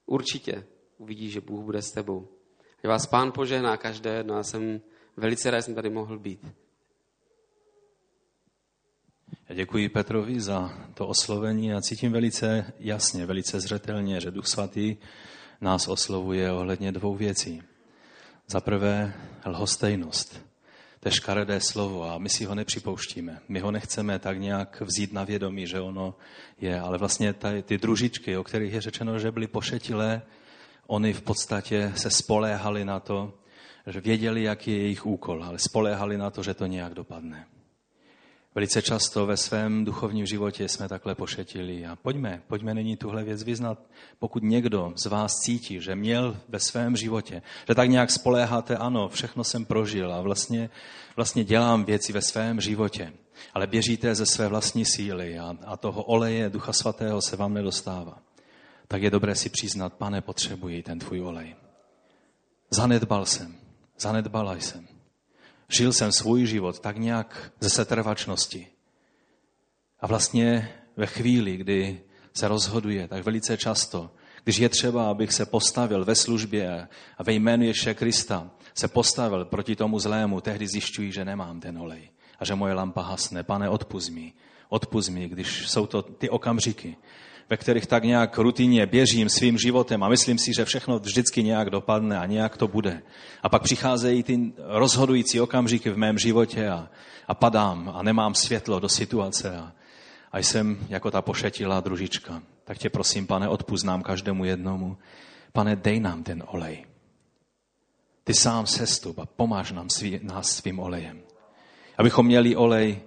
[0.06, 0.66] Určitě
[0.98, 2.28] uvidíš, že Bůh bude s tebou.
[2.84, 4.36] Že vás pán požehná každé jedno.
[4.36, 4.82] Já jsem
[5.18, 6.46] velice rád, že jsem tady mohl být.
[9.50, 14.98] Já děkuji Petrovi za to oslovení a cítím velice jasně, velice zřetelně, že Duch Svatý
[15.62, 17.64] nás oslovuje ohledně dvou věcí.
[18.48, 19.14] Za prvé
[19.46, 20.53] lhostejnost.
[21.04, 23.40] To je škaredé slovo a my si ho nepřipouštíme.
[23.48, 26.16] My ho nechceme tak nějak vzít na vědomí, že ono
[26.62, 30.22] je, ale vlastně ty, ty družičky, o kterých je řečeno, že byly pošetilé,
[30.88, 33.34] oni v podstatě se spoléhali na to,
[33.88, 37.48] že věděli, jaký je jejich úkol, ale spoléhali na to, že to nějak dopadne.
[38.56, 41.86] Velice často ve svém duchovním životě jsme takhle pošetili.
[41.86, 43.80] A pojďme, pojďme nyní tuhle věc vyznat.
[44.20, 49.10] Pokud někdo z vás cítí, že měl ve svém životě, že tak nějak spoléháte, ano,
[49.10, 50.70] všechno jsem prožil a vlastně,
[51.16, 53.14] vlastně dělám věci ve svém životě,
[53.54, 58.18] ale běžíte ze své vlastní síly a, a toho oleje Ducha Svatého se vám nedostává,
[58.88, 61.56] tak je dobré si přiznat, pane, potřebuji ten tvůj olej.
[62.70, 63.56] Zanedbal jsem,
[64.00, 64.93] zanedbala jsem.
[65.74, 68.68] Žil jsem svůj život tak nějak ze setrvačnosti.
[70.00, 72.02] A vlastně ve chvíli, kdy
[72.34, 74.12] se rozhoduje, tak velice často,
[74.44, 79.46] když je třeba, abych se postavil ve službě a ve jménu Ježíše Krista se postavil
[79.46, 82.10] proti tomu zlému, tehdy zjišťuji, že nemám ten olej
[82.40, 83.44] a že moje lampa hasne.
[83.44, 84.34] Pane, odpust mi,
[84.70, 86.98] odpust mi, když jsou to ty okamžiky,
[87.50, 91.70] ve kterých tak nějak rutině běžím svým životem a myslím si, že všechno vždycky nějak
[91.70, 93.02] dopadne a nějak to bude.
[93.44, 96.90] A pak přicházejí ty rozhodující okamžiky v mém životě a,
[97.28, 99.74] a padám a nemám světlo do situace a,
[100.32, 102.42] a jsem jako ta pošetilá družička.
[102.64, 104.98] Tak tě prosím, pane, odpuznám každému jednomu.
[105.52, 106.86] Pane, dej nám ten olej.
[108.24, 111.22] Ty sám sestup a pomáž nám svý, nás svým olejem.
[111.98, 113.02] Abychom měli olej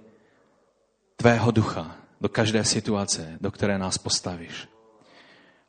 [1.15, 4.67] tvého ducha, do každé situace, do které nás postavíš.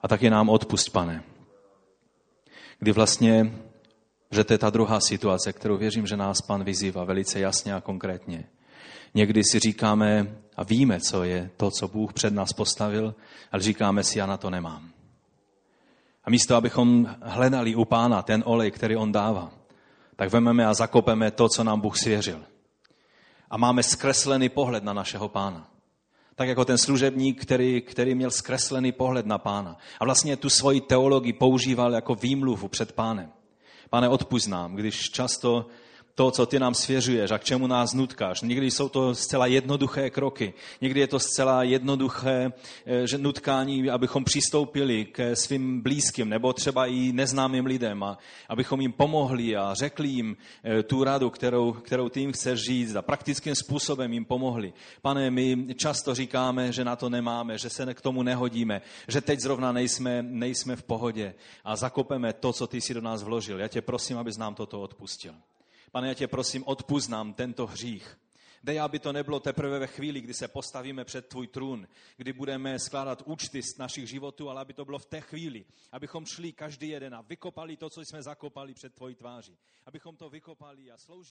[0.00, 1.22] A taky nám odpust, pane.
[2.78, 3.52] Kdy vlastně,
[4.30, 7.80] že to je ta druhá situace, kterou věřím, že nás pan vyzývá velice jasně a
[7.80, 8.44] konkrétně.
[9.14, 13.14] Někdy si říkáme a víme, co je to, co Bůh před nás postavil,
[13.52, 14.90] ale říkáme si, já na to nemám.
[16.24, 19.50] A místo, abychom hledali u pána ten olej, který on dává,
[20.16, 22.44] tak vememe a zakopeme to, co nám Bůh svěřil.
[23.50, 25.70] A máme zkreslený pohled na našeho pána
[26.38, 29.76] tak jako ten služebník, který, který měl zkreslený pohled na pána.
[30.00, 33.32] A vlastně tu svoji teologii používal jako výmluvu před pánem.
[33.90, 35.66] Pane, odpust nám, když často
[36.18, 38.42] to, co ty nám svěřuješ a k čemu nás nutkáš.
[38.42, 42.52] Někdy jsou to zcela jednoduché kroky, někdy je to zcela jednoduché
[42.86, 48.80] eh, že nutkání, abychom přistoupili ke svým blízkým nebo třeba i neznámým lidem a abychom
[48.80, 53.02] jim pomohli a řekli jim eh, tu radu, kterou, kterou ty jim chceš říct a
[53.02, 54.72] praktickým způsobem jim pomohli.
[55.02, 59.40] Pane, my často říkáme, že na to nemáme, že se k tomu nehodíme, že teď
[59.40, 63.60] zrovna nejsme, nejsme v pohodě a zakopeme to, co ty si do nás vložil.
[63.60, 65.34] Já tě prosím, abys nám toto odpustil.
[65.90, 68.18] Pane, já tě prosím, odpust nám tento hřích.
[68.64, 72.78] Dej, aby to nebylo teprve ve chvíli, kdy se postavíme před tvůj trůn, kdy budeme
[72.78, 76.88] skládat účty z našich životů, ale aby to bylo v té chvíli, abychom šli každý
[76.88, 79.56] jeden a vykopali to, co jsme zakopali před tvojí tváří.
[79.86, 81.26] Abychom to vykopali a sloužili.